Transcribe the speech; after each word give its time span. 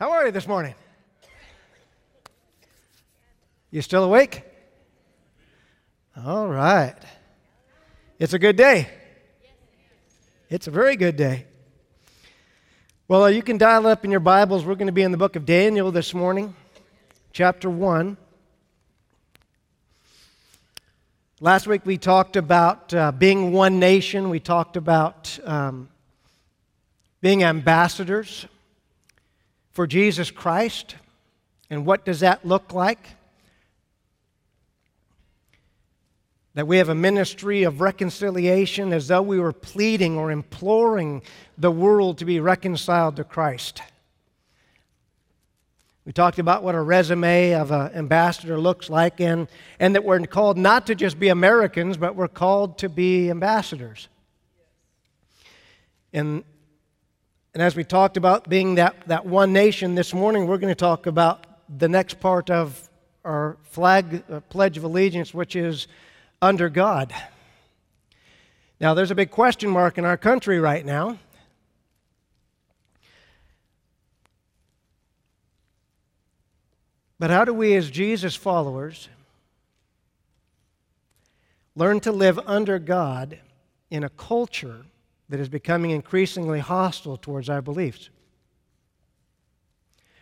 How 0.00 0.12
are 0.12 0.24
you 0.24 0.32
this 0.32 0.48
morning? 0.48 0.74
You 3.70 3.82
still 3.82 4.02
awake? 4.02 4.42
All 6.16 6.48
right. 6.48 6.94
It's 8.18 8.32
a 8.32 8.38
good 8.38 8.56
day. 8.56 8.88
It's 10.48 10.66
a 10.68 10.70
very 10.70 10.96
good 10.96 11.16
day. 11.16 11.44
Well, 13.08 13.24
uh, 13.24 13.26
you 13.26 13.42
can 13.42 13.58
dial 13.58 13.86
up 13.86 14.02
in 14.02 14.10
your 14.10 14.20
Bibles. 14.20 14.64
We're 14.64 14.74
going 14.74 14.86
to 14.86 14.92
be 14.92 15.02
in 15.02 15.12
the 15.12 15.18
book 15.18 15.36
of 15.36 15.44
Daniel 15.44 15.92
this 15.92 16.14
morning, 16.14 16.56
chapter 17.34 17.68
1. 17.68 18.16
Last 21.40 21.66
week 21.66 21.84
we 21.84 21.98
talked 21.98 22.36
about 22.36 22.94
uh, 22.94 23.12
being 23.12 23.52
one 23.52 23.78
nation. 23.78 24.30
We 24.30 24.40
talked 24.40 24.78
about 24.78 25.38
um, 25.44 25.90
being 27.20 27.44
ambassadors 27.44 28.46
for 29.80 29.86
Jesus 29.86 30.30
Christ. 30.30 30.96
And 31.70 31.86
what 31.86 32.04
does 32.04 32.20
that 32.20 32.44
look 32.44 32.74
like? 32.74 32.98
That 36.52 36.66
we 36.66 36.76
have 36.76 36.90
a 36.90 36.94
ministry 36.94 37.62
of 37.62 37.80
reconciliation 37.80 38.92
as 38.92 39.08
though 39.08 39.22
we 39.22 39.40
were 39.40 39.54
pleading 39.54 40.18
or 40.18 40.30
imploring 40.30 41.22
the 41.56 41.70
world 41.70 42.18
to 42.18 42.26
be 42.26 42.40
reconciled 42.40 43.16
to 43.16 43.24
Christ. 43.24 43.80
We 46.04 46.12
talked 46.12 46.38
about 46.38 46.62
what 46.62 46.74
a 46.74 46.82
resume 46.82 47.54
of 47.54 47.70
an 47.70 47.90
ambassador 47.94 48.60
looks 48.60 48.90
like, 48.90 49.18
and, 49.18 49.48
and 49.78 49.94
that 49.94 50.04
we're 50.04 50.20
called 50.26 50.58
not 50.58 50.88
to 50.88 50.94
just 50.94 51.18
be 51.18 51.28
Americans, 51.28 51.96
but 51.96 52.16
we're 52.16 52.28
called 52.28 52.76
to 52.80 52.90
be 52.90 53.30
ambassadors. 53.30 54.08
And 56.12 56.44
and 57.52 57.62
as 57.62 57.74
we 57.74 57.82
talked 57.82 58.16
about 58.16 58.48
being 58.48 58.76
that, 58.76 58.94
that 59.08 59.26
one 59.26 59.52
nation 59.52 59.96
this 59.96 60.14
morning, 60.14 60.46
we're 60.46 60.58
going 60.58 60.70
to 60.70 60.78
talk 60.78 61.06
about 61.06 61.44
the 61.78 61.88
next 61.88 62.20
part 62.20 62.48
of 62.48 62.88
our 63.24 63.56
flag, 63.64 64.22
uh, 64.30 64.40
Pledge 64.48 64.76
of 64.76 64.84
Allegiance, 64.84 65.34
which 65.34 65.56
is 65.56 65.88
under 66.40 66.68
God. 66.68 67.12
Now, 68.80 68.94
there's 68.94 69.10
a 69.10 69.16
big 69.16 69.30
question 69.30 69.68
mark 69.68 69.98
in 69.98 70.04
our 70.04 70.16
country 70.16 70.60
right 70.60 70.86
now. 70.86 71.18
But 77.18 77.30
how 77.30 77.44
do 77.44 77.52
we, 77.52 77.74
as 77.74 77.90
Jesus 77.90 78.36
followers, 78.36 79.08
learn 81.74 81.98
to 82.00 82.12
live 82.12 82.38
under 82.46 82.78
God 82.78 83.40
in 83.90 84.04
a 84.04 84.08
culture 84.08 84.86
that 85.30 85.40
is 85.40 85.48
becoming 85.48 85.92
increasingly 85.92 86.58
hostile 86.58 87.16
towards 87.16 87.48
our 87.48 87.62
beliefs. 87.62 88.10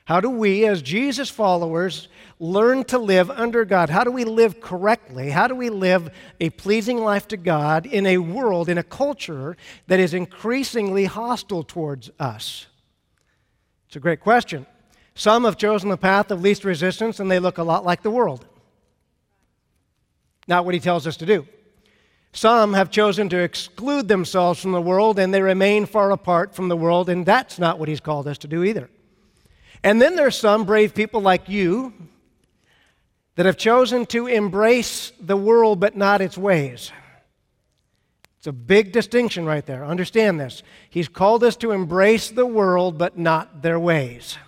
How 0.04 0.20
do 0.20 0.30
we, 0.30 0.66
as 0.66 0.80
Jesus 0.80 1.28
followers, 1.28 2.08
learn 2.38 2.84
to 2.84 2.98
live 2.98 3.30
under 3.30 3.64
God? 3.64 3.90
How 3.90 4.04
do 4.04 4.12
we 4.12 4.24
live 4.24 4.60
correctly? 4.60 5.30
How 5.30 5.48
do 5.48 5.54
we 5.54 5.68
live 5.68 6.10
a 6.40 6.50
pleasing 6.50 6.98
life 6.98 7.28
to 7.28 7.36
God 7.36 7.84
in 7.84 8.06
a 8.06 8.18
world, 8.18 8.68
in 8.68 8.78
a 8.78 8.82
culture 8.82 9.56
that 9.86 10.00
is 10.00 10.14
increasingly 10.14 11.06
hostile 11.06 11.62
towards 11.62 12.10
us? 12.18 12.66
It's 13.86 13.96
a 13.96 14.00
great 14.00 14.20
question. 14.20 14.66
Some 15.14 15.44
have 15.44 15.56
chosen 15.56 15.88
the 15.88 15.96
path 15.96 16.30
of 16.30 16.40
least 16.40 16.64
resistance 16.64 17.18
and 17.18 17.30
they 17.30 17.38
look 17.38 17.58
a 17.58 17.62
lot 17.62 17.84
like 17.84 18.02
the 18.02 18.10
world. 18.10 18.46
Not 20.46 20.64
what 20.64 20.74
he 20.74 20.80
tells 20.80 21.06
us 21.06 21.16
to 21.18 21.26
do. 21.26 21.46
Some 22.32 22.74
have 22.74 22.90
chosen 22.90 23.28
to 23.30 23.38
exclude 23.38 24.08
themselves 24.08 24.60
from 24.60 24.72
the 24.72 24.82
world 24.82 25.18
and 25.18 25.32
they 25.32 25.42
remain 25.42 25.86
far 25.86 26.10
apart 26.10 26.54
from 26.54 26.68
the 26.68 26.76
world, 26.76 27.08
and 27.08 27.24
that's 27.24 27.58
not 27.58 27.78
what 27.78 27.88
He's 27.88 28.00
called 28.00 28.28
us 28.28 28.38
to 28.38 28.48
do 28.48 28.64
either. 28.64 28.88
And 29.82 30.00
then 30.00 30.16
there's 30.16 30.38
some 30.38 30.64
brave 30.64 30.94
people 30.94 31.20
like 31.20 31.48
you 31.48 31.92
that 33.36 33.46
have 33.46 33.56
chosen 33.56 34.04
to 34.06 34.26
embrace 34.26 35.12
the 35.20 35.36
world 35.36 35.78
but 35.80 35.96
not 35.96 36.20
its 36.20 36.36
ways. 36.36 36.90
It's 38.38 38.46
a 38.46 38.52
big 38.52 38.92
distinction 38.92 39.46
right 39.46 39.64
there. 39.64 39.84
Understand 39.84 40.38
this. 40.38 40.62
He's 40.90 41.08
called 41.08 41.42
us 41.42 41.56
to 41.56 41.72
embrace 41.72 42.30
the 42.30 42.46
world 42.46 42.98
but 42.98 43.18
not 43.18 43.62
their 43.62 43.78
ways. 43.78 44.38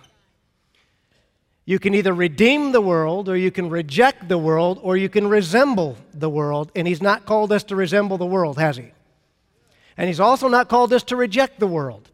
You 1.71 1.79
can 1.79 1.95
either 1.95 2.13
redeem 2.13 2.73
the 2.73 2.81
world, 2.81 3.29
or 3.29 3.37
you 3.37 3.49
can 3.49 3.69
reject 3.69 4.27
the 4.27 4.37
world, 4.37 4.77
or 4.83 4.97
you 4.97 5.07
can 5.07 5.29
resemble 5.29 5.95
the 6.13 6.29
world. 6.29 6.69
And 6.75 6.85
He's 6.85 7.01
not 7.01 7.25
called 7.25 7.53
us 7.53 7.63
to 7.63 7.77
resemble 7.77 8.17
the 8.17 8.25
world, 8.25 8.57
has 8.57 8.75
He? 8.75 8.91
And 9.95 10.09
He's 10.09 10.19
also 10.19 10.49
not 10.49 10.67
called 10.67 10.91
us 10.91 11.01
to 11.03 11.15
reject 11.15 11.61
the 11.61 11.67
world. 11.67 12.09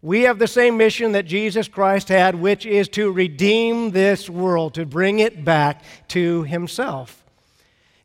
We 0.00 0.22
have 0.22 0.38
the 0.38 0.46
same 0.46 0.78
mission 0.78 1.12
that 1.12 1.26
Jesus 1.26 1.68
Christ 1.68 2.08
had, 2.08 2.36
which 2.36 2.64
is 2.64 2.88
to 2.96 3.12
redeem 3.12 3.90
this 3.90 4.30
world, 4.30 4.72
to 4.76 4.86
bring 4.86 5.18
it 5.18 5.44
back 5.44 5.84
to 6.08 6.44
Himself. 6.44 7.22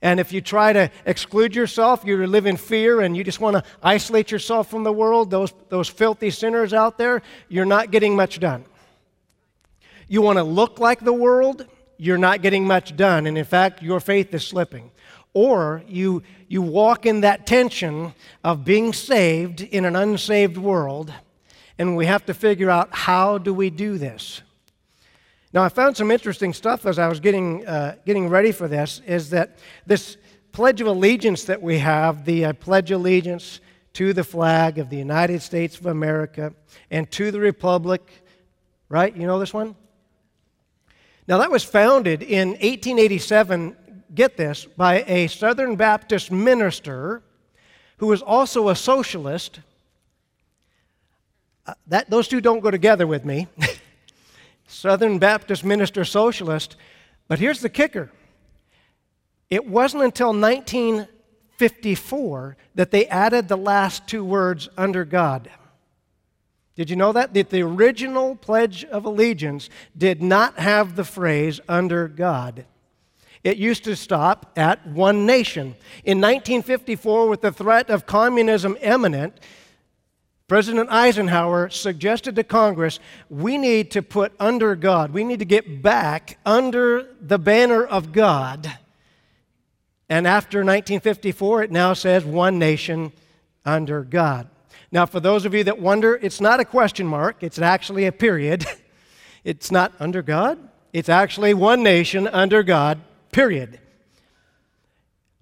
And 0.01 0.19
if 0.19 0.33
you 0.33 0.41
try 0.41 0.73
to 0.73 0.91
exclude 1.05 1.55
yourself, 1.55 2.03
you 2.03 2.27
live 2.27 2.47
in 2.47 2.57
fear 2.57 2.99
and 2.99 3.15
you 3.15 3.23
just 3.23 3.39
want 3.39 3.55
to 3.55 3.63
isolate 3.81 4.29
yourself 4.29 4.69
from 4.69 4.83
the 4.83 4.91
world, 4.91 5.31
those, 5.31 5.53
those 5.69 5.87
filthy 5.87 6.31
sinners 6.31 6.73
out 6.73 6.97
there, 6.97 7.21
you're 7.47 7.63
not 7.63 7.91
getting 7.91 8.13
much 8.13 8.41
done. 8.41 8.65
You 10.07 10.21
want 10.21 10.37
to 10.37 10.43
look 10.43 10.79
like 10.79 11.01
the 11.01 11.13
world, 11.13 11.65
you're 11.97 12.17
not 12.17 12.41
getting 12.41 12.65
much 12.65 12.95
done. 12.95 13.27
And 13.27 13.37
in 13.37 13.45
fact, 13.45 13.81
your 13.81 13.99
faith 13.99 14.33
is 14.33 14.45
slipping. 14.45 14.91
Or 15.33 15.83
you, 15.87 16.23
you 16.47 16.61
walk 16.61 17.05
in 17.05 17.21
that 17.21 17.45
tension 17.45 18.13
of 18.43 18.63
being 18.63 18.93
saved 18.93 19.61
in 19.61 19.85
an 19.85 19.95
unsaved 19.95 20.57
world, 20.57 21.13
and 21.77 21.95
we 21.95 22.05
have 22.05 22.25
to 22.25 22.33
figure 22.33 22.69
out 22.69 22.89
how 22.91 23.37
do 23.37 23.53
we 23.53 23.69
do 23.69 23.97
this. 23.97 24.41
Now, 25.53 25.63
I 25.63 25.69
found 25.69 25.95
some 25.95 26.11
interesting 26.11 26.53
stuff 26.53 26.85
as 26.85 26.99
I 26.99 27.07
was 27.07 27.19
getting, 27.19 27.65
uh, 27.67 27.95
getting 28.05 28.29
ready 28.29 28.51
for 28.51 28.67
this, 28.67 29.01
is 29.05 29.29
that 29.31 29.59
this 29.85 30.17
Pledge 30.51 30.81
of 30.81 30.87
Allegiance 30.87 31.43
that 31.43 31.61
we 31.61 31.77
have, 31.79 32.25
the 32.25 32.45
uh, 32.45 32.53
Pledge 32.53 32.91
Allegiance 32.91 33.59
to 33.93 34.13
the 34.13 34.23
flag 34.23 34.79
of 34.79 34.89
the 34.89 34.97
United 34.97 35.41
States 35.41 35.77
of 35.79 35.85
America 35.85 36.53
and 36.89 37.09
to 37.11 37.31
the 37.31 37.39
Republic, 37.39 38.01
right? 38.89 39.15
You 39.15 39.27
know 39.27 39.39
this 39.39 39.53
one? 39.53 39.75
Now, 41.27 41.39
that 41.39 41.51
was 41.51 41.63
founded 41.63 42.23
in 42.23 42.49
1887, 42.49 43.75
get 44.15 44.37
this, 44.37 44.65
by 44.65 45.03
a 45.07 45.27
Southern 45.27 45.75
Baptist 45.75 46.31
minister 46.31 47.21
who 47.97 48.07
was 48.07 48.21
also 48.21 48.69
a 48.69 48.75
socialist. 48.75 49.59
Uh, 51.65 51.73
that, 51.87 52.09
those 52.09 52.29
two 52.29 52.39
don't 52.39 52.61
go 52.61 52.71
together 52.71 53.05
with 53.05 53.25
me. 53.25 53.47
Southern 54.67 55.19
Baptist 55.19 55.65
minister 55.65 56.05
socialist. 56.05 56.77
But 57.27 57.39
here's 57.39 57.59
the 57.59 57.69
kicker 57.69 58.09
it 59.49 59.67
wasn't 59.67 60.03
until 60.03 60.33
1954 60.33 62.57
that 62.75 62.91
they 62.91 63.07
added 63.07 63.47
the 63.47 63.57
last 63.57 64.07
two 64.07 64.23
words 64.23 64.69
under 64.77 65.03
God. 65.03 65.49
Did 66.77 66.91
you 66.91 66.95
know 66.95 67.11
that? 67.11 67.33
That 67.33 67.49
the 67.49 67.63
original 67.63 68.35
Pledge 68.35 68.85
of 68.85 69.03
Allegiance 69.03 69.69
did 69.97 70.21
not 70.21 70.59
have 70.59 70.95
the 70.95 71.03
phrase 71.03 71.59
under 71.67 72.07
God. 72.07 72.65
It 73.43 73.57
used 73.57 73.83
to 73.85 73.95
stop 73.95 74.51
at 74.55 74.85
one 74.85 75.25
nation. 75.25 75.75
In 76.05 76.19
1954, 76.19 77.27
with 77.27 77.41
the 77.41 77.51
threat 77.51 77.89
of 77.89 78.05
communism 78.05 78.77
imminent, 78.81 79.39
President 80.47 80.89
Eisenhower 80.89 81.69
suggested 81.69 82.35
to 82.35 82.43
Congress 82.43 82.99
we 83.29 83.57
need 83.57 83.91
to 83.91 84.01
put 84.01 84.33
under 84.39 84.75
God, 84.75 85.11
we 85.11 85.23
need 85.23 85.39
to 85.39 85.45
get 85.45 85.81
back 85.81 86.37
under 86.45 87.15
the 87.19 87.39
banner 87.39 87.83
of 87.83 88.11
God. 88.11 88.71
And 90.09 90.25
after 90.25 90.59
1954, 90.59 91.63
it 91.63 91.71
now 91.71 91.93
says 91.93 92.23
one 92.23 92.59
nation 92.59 93.11
under 93.65 94.03
God. 94.03 94.47
Now, 94.91 95.05
for 95.05 95.19
those 95.19 95.45
of 95.45 95.53
you 95.53 95.63
that 95.65 95.79
wonder, 95.79 96.15
it's 96.15 96.39
not 96.39 96.59
a 96.59 96.65
question 96.65 97.07
mark, 97.07 97.37
it's 97.41 97.59
actually 97.59 98.05
a 98.05 98.11
period. 98.11 98.65
it's 99.43 99.71
not 99.71 99.93
under 99.99 100.21
God, 100.21 100.57
it's 100.93 101.09
actually 101.09 101.53
one 101.53 101.83
nation 101.83 102.27
under 102.27 102.63
God, 102.63 103.01
period. 103.31 103.79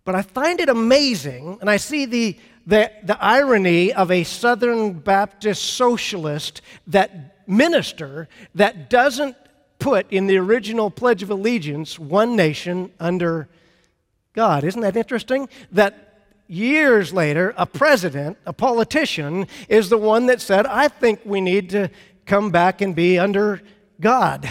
But 0.04 0.16
I 0.16 0.22
find 0.22 0.60
it 0.60 0.70
amazing, 0.70 1.58
and 1.62 1.70
I 1.70 1.78
see 1.78 2.06
the, 2.06 2.38
the, 2.68 2.92
the 3.04 3.24
irony 3.24 3.92
of 3.92 4.12
a 4.12 4.24
Southern 4.24 4.94
Baptist 4.94 5.64
socialist 5.64 6.62
that 6.88 7.48
minister 7.48 8.28
that 8.54 8.90
doesn't 8.90 9.36
put 9.80 10.12
in 10.12 10.28
the 10.28 10.38
original 10.38 10.90
Pledge 10.90 11.24
of 11.24 11.30
Allegiance 11.30 12.00
one 12.00 12.36
nation 12.36 12.92
under 13.00 13.48
God. 14.34 14.64
Isn't 14.64 14.82
that 14.82 14.96
interesting? 14.96 15.50
That 15.72 16.05
years 16.48 17.14
later, 17.14 17.54
a 17.58 17.66
president, 17.66 18.38
a 18.46 18.54
politician, 18.54 19.48
is 19.70 19.90
the 19.90 19.98
one 19.98 20.28
that 20.28 20.42
said, 20.42 20.66
I 20.66 20.88
think 20.88 21.22
we 21.26 21.42
need 21.42 21.70
to 21.72 21.90
come 22.26 22.52
back 22.52 22.82
and 22.82 22.96
be 22.96 23.20
under 23.20 23.62
God. 24.00 24.50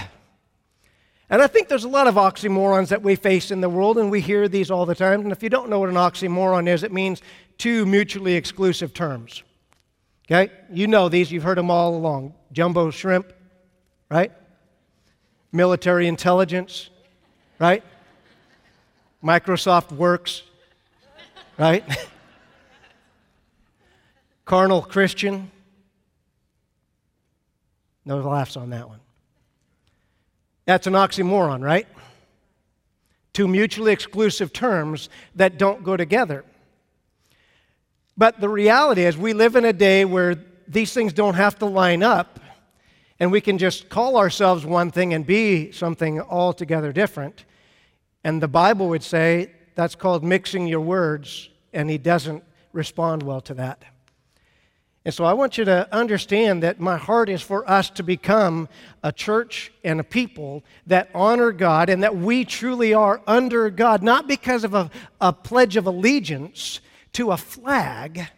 And 1.30 1.42
I 1.42 1.46
think 1.46 1.68
there's 1.68 1.84
a 1.84 1.88
lot 1.88 2.06
of 2.06 2.14
oxymorons 2.14 2.88
that 2.88 3.02
we 3.02 3.16
face 3.16 3.50
in 3.50 3.60
the 3.60 3.68
world, 3.68 3.98
and 3.98 4.10
we 4.10 4.20
hear 4.20 4.48
these 4.48 4.70
all 4.70 4.86
the 4.86 4.94
time. 4.94 5.22
And 5.22 5.32
if 5.32 5.42
you 5.42 5.48
don't 5.48 5.68
know 5.68 5.80
what 5.80 5.88
an 5.88 5.96
oxymoron 5.96 6.68
is, 6.68 6.82
it 6.82 6.92
means 6.92 7.22
two 7.58 7.86
mutually 7.86 8.34
exclusive 8.34 8.94
terms. 8.94 9.42
Okay? 10.26 10.52
You 10.70 10.86
know 10.86 11.08
these, 11.08 11.32
you've 11.32 11.42
heard 11.42 11.58
them 11.58 11.70
all 11.70 11.96
along. 11.96 12.34
Jumbo 12.52 12.90
shrimp, 12.90 13.32
right? 14.10 14.32
military 15.54 16.08
intelligence, 16.08 16.90
right? 17.60 17.82
Microsoft 19.22 19.92
works, 19.92 20.42
right? 21.58 21.84
Carnal 24.44 24.82
Christian. 24.82 25.50
No 28.04 28.18
laughs 28.18 28.56
on 28.56 28.70
that 28.70 28.88
one. 28.88 29.00
That's 30.66 30.86
an 30.86 30.94
oxymoron, 30.94 31.62
right? 31.62 31.86
Two 33.32 33.48
mutually 33.48 33.92
exclusive 33.92 34.52
terms 34.52 35.08
that 35.34 35.58
don't 35.58 35.82
go 35.82 35.96
together. 35.96 36.44
But 38.16 38.40
the 38.40 38.48
reality 38.48 39.02
is, 39.02 39.16
we 39.16 39.32
live 39.32 39.56
in 39.56 39.64
a 39.64 39.72
day 39.72 40.04
where 40.04 40.36
these 40.68 40.92
things 40.92 41.12
don't 41.12 41.34
have 41.34 41.58
to 41.58 41.66
line 41.66 42.02
up, 42.02 42.38
and 43.18 43.32
we 43.32 43.40
can 43.40 43.58
just 43.58 43.88
call 43.88 44.16
ourselves 44.16 44.64
one 44.64 44.90
thing 44.90 45.14
and 45.14 45.26
be 45.26 45.72
something 45.72 46.20
altogether 46.20 46.92
different. 46.92 47.44
And 48.22 48.42
the 48.42 48.48
Bible 48.48 48.88
would 48.88 49.02
say 49.02 49.50
that's 49.74 49.94
called 49.94 50.24
mixing 50.24 50.66
your 50.66 50.80
words, 50.80 51.48
and 51.72 51.90
He 51.90 51.98
doesn't 51.98 52.44
respond 52.72 53.22
well 53.22 53.40
to 53.42 53.54
that. 53.54 53.84
And 55.04 55.12
so 55.12 55.24
I 55.24 55.34
want 55.34 55.58
you 55.58 55.66
to 55.66 55.86
understand 55.94 56.62
that 56.62 56.80
my 56.80 56.96
heart 56.96 57.28
is 57.28 57.42
for 57.42 57.68
us 57.70 57.90
to 57.90 58.02
become 58.02 58.70
a 59.02 59.12
church 59.12 59.70
and 59.84 60.00
a 60.00 60.04
people 60.04 60.64
that 60.86 61.10
honor 61.14 61.52
God 61.52 61.90
and 61.90 62.02
that 62.02 62.16
we 62.16 62.46
truly 62.46 62.94
are 62.94 63.20
under 63.26 63.68
God, 63.68 64.02
not 64.02 64.26
because 64.26 64.64
of 64.64 64.72
a, 64.72 64.90
a 65.20 65.30
pledge 65.30 65.76
of 65.76 65.86
allegiance 65.86 66.80
to 67.12 67.32
a 67.32 67.36
flag, 67.36 68.28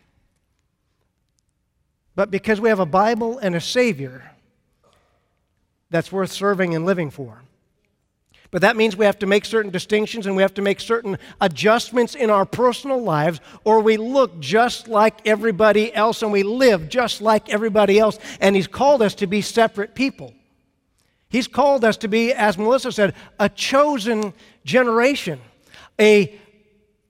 but 2.16 2.32
because 2.32 2.60
we 2.60 2.68
have 2.68 2.80
a 2.80 2.86
Bible 2.86 3.38
and 3.38 3.54
a 3.54 3.60
Savior 3.60 4.32
that's 5.90 6.10
worth 6.10 6.32
serving 6.32 6.74
and 6.74 6.84
living 6.84 7.10
for. 7.10 7.42
But 8.50 8.62
that 8.62 8.76
means 8.76 8.96
we 8.96 9.04
have 9.04 9.19
to 9.19 9.26
make 9.26 9.44
certain 9.44 9.70
distinctions 9.70 10.26
and 10.26 10.37
we 10.37 10.43
have 10.43 10.54
to 10.54 10.62
make 10.62 10.81
certain 10.81 11.19
adjustments 11.40 12.14
in 12.14 12.31
our 12.31 12.46
personal 12.46 13.02
lives, 13.02 13.40
or 13.64 13.81
we 13.81 13.96
look 13.96 14.38
just 14.40 14.88
like 14.88 15.26
everybody 15.26 15.93
else 15.94 16.22
and 16.22 16.32
we 16.32 16.43
live 16.43 16.88
just 16.88 17.20
like 17.20 17.48
everybody 17.48 17.98
else. 17.98 18.19
And 18.40 18.54
He's 18.54 18.66
called 18.66 19.02
us 19.02 19.14
to 19.16 19.26
be 19.26 19.43
separate 19.43 19.94
people. 19.94 20.32
He's 21.28 21.48
called 21.48 21.84
us 21.84 21.96
to 21.98 22.08
be, 22.08 22.32
as 22.32 22.56
Melissa 22.56 22.93
said, 22.93 23.14
a 23.38 23.48
chosen 23.48 24.32
generation, 24.64 25.40
a 25.99 26.38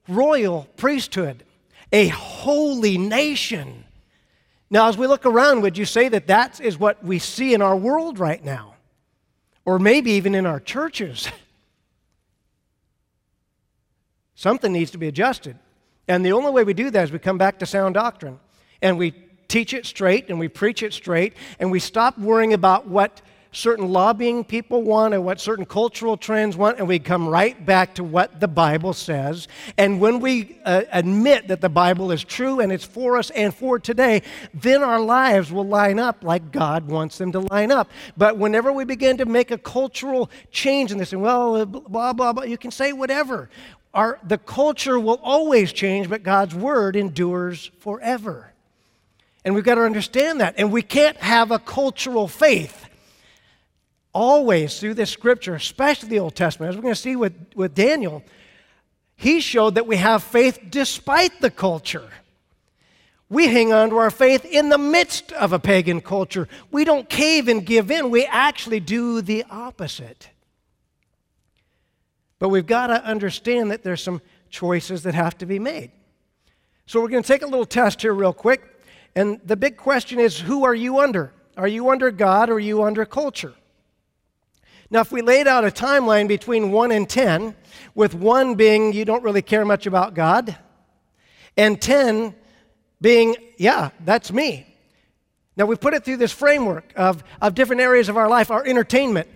royal 0.08 0.66
priesthood, 0.76 1.44
a 1.92 2.08
holy 2.08 2.96
nation. 2.96 3.84
Now, 4.70 4.88
as 4.88 4.96
we 4.96 5.06
look 5.06 5.26
around, 5.26 5.60
would 5.62 5.78
you 5.78 5.84
say 5.84 6.08
that 6.08 6.26
that 6.28 6.60
is 6.60 6.78
what 6.78 7.04
we 7.04 7.18
see 7.18 7.54
in 7.54 7.62
our 7.62 7.76
world 7.76 8.18
right 8.18 8.42
now? 8.42 8.75
Or 9.66 9.78
maybe 9.78 10.12
even 10.12 10.34
in 10.34 10.46
our 10.46 10.60
churches. 10.60 11.28
Something 14.34 14.72
needs 14.72 14.92
to 14.92 14.98
be 14.98 15.08
adjusted. 15.08 15.58
And 16.08 16.24
the 16.24 16.32
only 16.32 16.52
way 16.52 16.64
we 16.64 16.72
do 16.72 16.90
that 16.90 17.04
is 17.04 17.12
we 17.12 17.18
come 17.18 17.36
back 17.36 17.58
to 17.58 17.66
sound 17.66 17.94
doctrine 17.94 18.38
and 18.80 18.96
we 18.96 19.12
teach 19.48 19.74
it 19.74 19.84
straight 19.84 20.28
and 20.28 20.38
we 20.38 20.48
preach 20.48 20.82
it 20.82 20.92
straight 20.92 21.34
and 21.58 21.70
we 21.70 21.80
stop 21.80 22.18
worrying 22.18 22.52
about 22.52 22.86
what 22.86 23.20
certain 23.56 23.88
lobbying 23.88 24.44
people 24.44 24.82
want 24.82 25.14
and 25.14 25.24
what 25.24 25.40
certain 25.40 25.64
cultural 25.64 26.16
trends 26.16 26.56
want, 26.56 26.78
and 26.78 26.86
we 26.86 26.98
come 26.98 27.26
right 27.26 27.64
back 27.64 27.94
to 27.94 28.04
what 28.04 28.38
the 28.38 28.46
Bible 28.46 28.92
says. 28.92 29.48
And 29.78 29.98
when 29.98 30.20
we 30.20 30.58
uh, 30.64 30.82
admit 30.92 31.48
that 31.48 31.62
the 31.62 31.70
Bible 31.70 32.12
is 32.12 32.22
true 32.22 32.60
and 32.60 32.70
it's 32.70 32.84
for 32.84 33.16
us 33.16 33.30
and 33.30 33.54
for 33.54 33.78
today, 33.78 34.22
then 34.52 34.82
our 34.82 35.00
lives 35.00 35.50
will 35.50 35.66
line 35.66 35.98
up 35.98 36.22
like 36.22 36.52
God 36.52 36.86
wants 36.86 37.16
them 37.16 37.32
to 37.32 37.40
line 37.40 37.72
up. 37.72 37.90
But 38.16 38.36
whenever 38.36 38.72
we 38.72 38.84
begin 38.84 39.16
to 39.16 39.24
make 39.24 39.50
a 39.50 39.58
cultural 39.58 40.30
change 40.50 40.92
in 40.92 40.98
this, 40.98 41.14
and 41.14 41.22
well, 41.22 41.64
blah, 41.64 42.12
blah, 42.12 42.34
blah, 42.34 42.44
you 42.44 42.58
can 42.58 42.70
say 42.70 42.92
whatever. 42.92 43.48
Our, 43.94 44.18
the 44.22 44.36
culture 44.36 45.00
will 45.00 45.18
always 45.22 45.72
change, 45.72 46.10
but 46.10 46.22
God's 46.22 46.54
word 46.54 46.94
endures 46.94 47.70
forever. 47.78 48.52
And 49.46 49.54
we've 49.54 49.64
got 49.64 49.76
to 49.76 49.82
understand 49.82 50.42
that. 50.42 50.56
And 50.58 50.70
we 50.70 50.82
can't 50.82 51.16
have 51.16 51.50
a 51.50 51.58
cultural 51.58 52.28
faith 52.28 52.86
always 54.16 54.80
through 54.80 54.94
this 54.94 55.10
scripture, 55.10 55.54
especially 55.54 56.08
the 56.08 56.20
Old 56.20 56.34
Testament, 56.34 56.70
as 56.70 56.76
we're 56.76 56.82
going 56.82 56.94
to 56.94 57.00
see 57.00 57.16
with, 57.16 57.34
with 57.54 57.74
Daniel, 57.74 58.24
he 59.14 59.40
showed 59.40 59.74
that 59.74 59.86
we 59.86 59.96
have 59.96 60.22
faith 60.22 60.58
despite 60.70 61.42
the 61.42 61.50
culture. 61.50 62.08
We 63.28 63.46
hang 63.46 63.74
on 63.74 63.90
to 63.90 63.96
our 63.98 64.10
faith 64.10 64.46
in 64.46 64.70
the 64.70 64.78
midst 64.78 65.32
of 65.32 65.52
a 65.52 65.58
pagan 65.58 66.00
culture. 66.00 66.48
We 66.70 66.84
don't 66.84 67.06
cave 67.10 67.46
and 67.46 67.66
give 67.66 67.90
in, 67.90 68.10
we 68.10 68.24
actually 68.24 68.80
do 68.80 69.20
the 69.20 69.44
opposite. 69.50 70.30
But 72.38 72.48
we've 72.48 72.66
got 72.66 72.86
to 72.86 73.04
understand 73.04 73.70
that 73.70 73.82
there's 73.82 74.02
some 74.02 74.22
choices 74.48 75.02
that 75.02 75.14
have 75.14 75.36
to 75.38 75.46
be 75.46 75.58
made. 75.58 75.90
So 76.86 77.02
we're 77.02 77.08
going 77.08 77.22
to 77.22 77.28
take 77.28 77.42
a 77.42 77.46
little 77.46 77.66
test 77.66 78.00
here, 78.00 78.14
real 78.14 78.32
quick. 78.32 78.62
And 79.14 79.40
the 79.44 79.56
big 79.56 79.76
question 79.76 80.18
is 80.18 80.38
who 80.38 80.64
are 80.64 80.74
you 80.74 81.00
under? 81.00 81.34
Are 81.58 81.68
you 81.68 81.90
under 81.90 82.10
God 82.10 82.48
or 82.48 82.54
are 82.54 82.60
you 82.60 82.82
under 82.82 83.04
culture? 83.04 83.52
Now, 84.90 85.00
if 85.00 85.10
we 85.10 85.20
laid 85.20 85.48
out 85.48 85.64
a 85.64 85.70
timeline 85.70 86.28
between 86.28 86.70
1 86.70 86.92
and 86.92 87.08
10, 87.08 87.54
with 87.94 88.14
1 88.14 88.54
being 88.54 88.92
you 88.92 89.04
don't 89.04 89.22
really 89.22 89.42
care 89.42 89.64
much 89.64 89.86
about 89.86 90.14
God, 90.14 90.56
and 91.56 91.80
10 91.80 92.34
being, 93.00 93.36
yeah, 93.56 93.90
that's 94.04 94.32
me. 94.32 94.66
Now, 95.56 95.64
we 95.66 95.76
put 95.76 95.94
it 95.94 96.04
through 96.04 96.18
this 96.18 96.32
framework 96.32 96.92
of, 96.96 97.24
of 97.40 97.54
different 97.54 97.80
areas 97.82 98.08
of 98.08 98.16
our 98.16 98.28
life, 98.28 98.50
our 98.50 98.64
entertainment. 98.64 99.28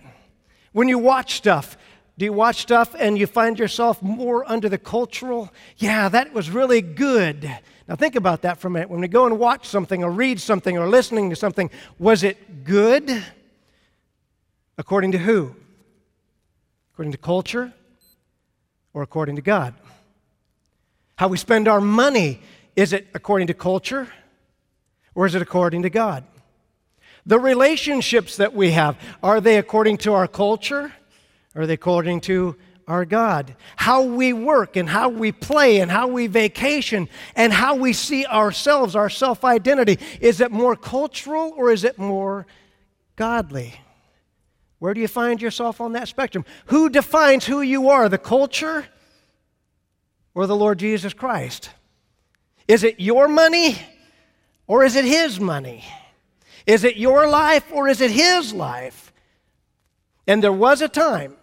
When 0.73 0.87
you 0.87 0.99
watch 0.99 1.35
stuff, 1.35 1.77
do 2.19 2.27
you 2.27 2.33
watch 2.33 2.61
stuff 2.61 2.95
and 2.99 3.19
you 3.19 3.27
find 3.27 3.59
yourself 3.59 4.03
more 4.03 4.49
under 4.51 4.69
the 4.69 4.79
cultural? 4.79 5.51
Yeah, 5.79 6.11
that 6.11 6.35
was 6.35 6.51
really 6.51 6.83
good. 6.83 7.51
Now, 7.89 7.97
think 7.97 8.15
about 8.15 8.43
that 8.43 8.61
for 8.61 8.69
a 8.69 8.71
minute. 8.71 8.91
When 8.91 9.01
we 9.01 9.09
go 9.09 9.27
and 9.27 9.39
watch 9.39 9.67
something 9.67 10.05
or 10.05 10.11
read 10.11 10.41
something 10.41 10.77
or 10.77 10.87
listening 10.87 11.31
to 11.31 11.37
something, 11.37 11.71
was 11.99 12.23
it 12.23 12.63
good? 12.63 13.25
According 14.81 15.13
to 15.13 15.19
who? 15.19 15.55
According 16.95 17.13
to 17.13 17.19
culture 17.19 17.71
or 18.95 19.03
according 19.03 19.37
to 19.37 19.43
God? 19.43 19.75
How 21.17 21.29
we 21.29 21.37
spend 21.37 21.69
our 21.69 21.83
money, 21.83 22.41
is 22.77 22.95
it 22.95 23.07
according 23.13 23.49
to 23.49 23.55
culture 23.55 24.09
or 25.15 25.27
is 25.27 25.35
it 25.35 25.43
according 25.43 25.83
to 25.83 25.91
God? 25.91 26.25
The 27.27 27.39
relationships 27.39 28.39
that 28.39 28.55
we 28.55 28.71
have, 28.71 28.97
are 29.23 29.39
they 29.39 29.59
according 29.59 29.99
to 29.99 30.15
our 30.15 30.27
culture 30.27 30.91
or 31.55 31.63
are 31.63 31.67
they 31.67 31.75
according 31.75 32.23
to 32.23 32.57
our 32.89 33.05
God? 33.05 33.57
How 33.77 34.01
we 34.01 34.33
work 34.33 34.77
and 34.77 34.89
how 34.89 35.11
we 35.11 35.31
play 35.31 35.81
and 35.81 35.91
how 35.91 36.07
we 36.07 36.27
vacation 36.27 37.11
and 37.37 37.53
how 37.53 37.75
we 37.75 37.93
see 37.93 38.25
ourselves, 38.25 38.97
our 38.97 39.11
self 39.11 39.45
identity, 39.45 39.99
is 40.23 40.41
it 40.41 40.51
more 40.51 40.75
cultural 40.75 41.53
or 41.55 41.71
is 41.71 41.85
it 41.85 41.99
more 41.99 42.47
godly? 43.17 43.79
Where 44.81 44.95
do 44.95 45.01
you 45.01 45.09
find 45.09 45.41
yourself 45.41 45.81
on 45.81 45.93
that 45.93 46.09
spectrum? 46.09 46.45
Who 46.67 46.89
defines 46.89 47.45
who 47.45 47.61
you 47.61 47.91
are, 47.91 48.09
the 48.09 48.19
culture 48.19 48.87
or 50.35 50.47
the 50.47 50.57
Lord 50.57 50.79
Jesus 50.79 51.13
Christ? 51.13 51.71
Is 52.67 52.83
it 52.83 52.99
your 52.99 53.29
money 53.29 53.79
or 54.67 54.83
is 54.83 54.97
it 54.97 55.05
His 55.05 55.39
money? 55.39 55.85
Is 56.67 56.83
it 56.83 56.97
your 56.97 57.29
life 57.29 57.65
or 57.73 57.89
is 57.89 58.01
it 58.01 58.11
His 58.11 58.55
life? 58.55 59.13
And 60.27 60.43
there 60.43 60.53
was 60.53 60.81
a 60.81 60.89
time 60.89 61.37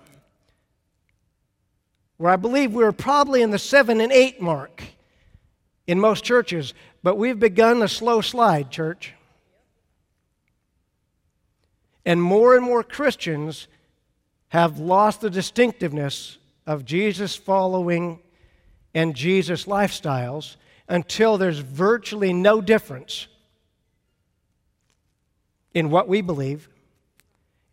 where 2.17 2.31
I 2.31 2.37
believe 2.37 2.73
we 2.73 2.83
were 2.83 2.91
probably 2.91 3.43
in 3.43 3.51
the 3.51 3.59
seven 3.59 4.01
and 4.01 4.11
eight 4.11 4.41
mark 4.41 4.83
in 5.85 5.99
most 5.99 6.23
churches, 6.23 6.73
but 7.03 7.17
we've 7.17 7.39
begun 7.39 7.83
a 7.83 7.87
slow 7.87 8.21
slide, 8.21 8.71
church. 8.71 9.13
And 12.07 12.23
more 12.23 12.55
and 12.55 12.63
more 12.63 12.83
Christians 12.83 13.67
have 14.47 14.79
lost 14.79 15.19
the 15.19 15.29
distinctiveness 15.29 16.37
of 16.65 16.85
Jesus 16.85 17.35
following 17.35 18.19
and 18.93 19.13
Jesus 19.13 19.65
lifestyles 19.65 20.55
until 20.87 21.37
there's 21.37 21.59
virtually 21.59 22.31
no 22.31 22.61
difference 22.61 23.27
in 25.73 25.89
what 25.89 26.07
we 26.07 26.21
believe 26.21 26.69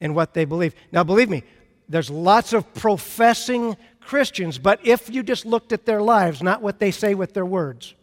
and 0.00 0.16
what 0.16 0.34
they 0.34 0.44
believe. 0.44 0.74
Now, 0.90 1.04
believe 1.04 1.30
me, 1.30 1.44
there's 1.88 2.10
lots 2.10 2.52
of 2.52 2.74
professing 2.74 3.76
Christians, 4.00 4.58
but 4.58 4.84
if 4.84 5.08
you 5.08 5.22
just 5.22 5.46
looked 5.46 5.72
at 5.72 5.86
their 5.86 6.02
lives, 6.02 6.42
not 6.42 6.60
what 6.60 6.80
they 6.80 6.90
say 6.90 7.14
with 7.14 7.34
their 7.34 7.46
words, 7.46 7.94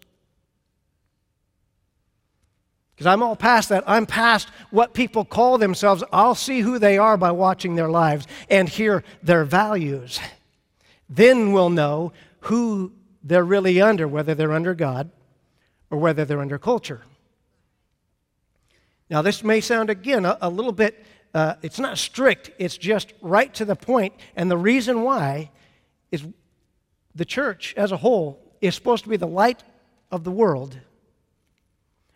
because 3.02 3.14
I'm 3.14 3.24
all 3.24 3.36
past 3.36 3.70
that. 3.70 3.84
I'm 3.88 4.06
past 4.06 4.48
what 4.70 4.94
people 4.94 5.26
call 5.26 5.58
themselves. 5.58 6.04
I'll 6.14 6.36
see 6.36 6.60
who 6.60 6.78
they 6.78 7.00
are 7.00 7.18
by 7.18 7.32
watching 7.32 7.74
their 7.74 7.90
lives 7.90 8.28
and 8.48 8.70
hear 8.70 9.04
their 9.24 9.44
values. 9.44 10.20
Then 11.10 11.52
we'll 11.52 11.72
know 11.72 12.14
who 12.42 12.92
they're 13.24 13.44
really 13.44 13.82
under, 13.82 14.08
whether 14.08 14.36
they're 14.36 14.52
under 14.52 14.76
God 14.76 15.10
or 15.90 15.98
whether 15.98 16.26
they're 16.26 16.42
under 16.42 16.60
culture. 16.60 17.02
Now, 19.10 19.24
this 19.24 19.44
may 19.44 19.62
sound 19.62 19.90
again 19.90 20.24
a, 20.24 20.38
a 20.40 20.50
little 20.52 20.72
bit 20.72 21.04
uh, 21.34 21.56
it's 21.64 21.80
not 21.80 21.98
strict, 21.98 22.52
it's 22.60 22.78
just 22.78 23.14
right 23.20 23.52
to 23.56 23.66
the 23.66 23.76
point. 23.76 24.14
And 24.36 24.52
the 24.52 24.58
reason 24.58 25.02
why 25.02 25.50
is 26.12 26.24
the 27.16 27.26
church 27.26 27.74
as 27.76 27.92
a 27.92 27.98
whole 27.98 28.40
is 28.62 28.76
supposed 28.76 29.06
to 29.06 29.10
be 29.10 29.18
the 29.18 29.26
light 29.26 29.64
of 30.12 30.24
the 30.24 30.30
world. 30.30 30.78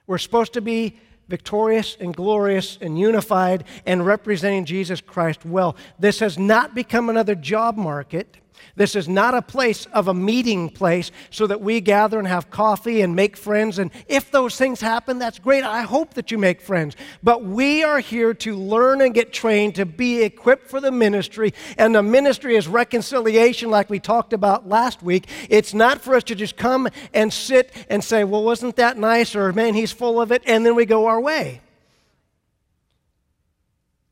We're 0.07 0.17
supposed 0.17 0.53
to 0.53 0.61
be 0.61 0.97
victorious 1.27 1.97
and 1.99 2.15
glorious 2.15 2.77
and 2.81 2.99
unified 2.99 3.63
and 3.85 4.05
representing 4.05 4.65
Jesus 4.65 5.01
Christ 5.01 5.45
well. 5.45 5.75
This 5.99 6.19
has 6.19 6.37
not 6.37 6.75
become 6.75 7.09
another 7.09 7.35
job 7.35 7.77
market. 7.77 8.37
This 8.75 8.95
is 8.95 9.07
not 9.07 9.33
a 9.33 9.41
place 9.41 9.85
of 9.87 10.07
a 10.07 10.13
meeting 10.13 10.69
place 10.69 11.11
so 11.29 11.47
that 11.47 11.61
we 11.61 11.81
gather 11.81 12.19
and 12.19 12.27
have 12.27 12.49
coffee 12.49 13.01
and 13.01 13.15
make 13.15 13.37
friends. 13.37 13.79
And 13.79 13.91
if 14.07 14.31
those 14.31 14.57
things 14.57 14.81
happen, 14.81 15.19
that's 15.19 15.39
great. 15.39 15.63
I 15.63 15.83
hope 15.83 16.15
that 16.15 16.31
you 16.31 16.37
make 16.37 16.61
friends. 16.61 16.95
But 17.23 17.43
we 17.43 17.83
are 17.83 17.99
here 17.99 18.33
to 18.33 18.55
learn 18.55 19.01
and 19.01 19.13
get 19.13 19.31
trained 19.33 19.75
to 19.75 19.85
be 19.85 20.23
equipped 20.23 20.69
for 20.69 20.81
the 20.81 20.91
ministry. 20.91 21.53
And 21.77 21.95
the 21.95 22.03
ministry 22.03 22.55
is 22.55 22.67
reconciliation, 22.67 23.69
like 23.69 23.89
we 23.89 23.99
talked 23.99 24.33
about 24.33 24.67
last 24.67 25.01
week. 25.01 25.27
It's 25.49 25.73
not 25.73 26.01
for 26.01 26.15
us 26.15 26.23
to 26.25 26.35
just 26.35 26.57
come 26.57 26.87
and 27.13 27.31
sit 27.31 27.71
and 27.89 28.03
say, 28.03 28.23
well, 28.23 28.43
wasn't 28.43 28.75
that 28.75 28.97
nice? 28.97 29.35
Or 29.35 29.53
man, 29.53 29.73
he's 29.73 29.91
full 29.91 30.21
of 30.21 30.31
it. 30.31 30.43
And 30.45 30.65
then 30.65 30.75
we 30.75 30.85
go 30.85 31.07
our 31.07 31.21
way 31.21 31.61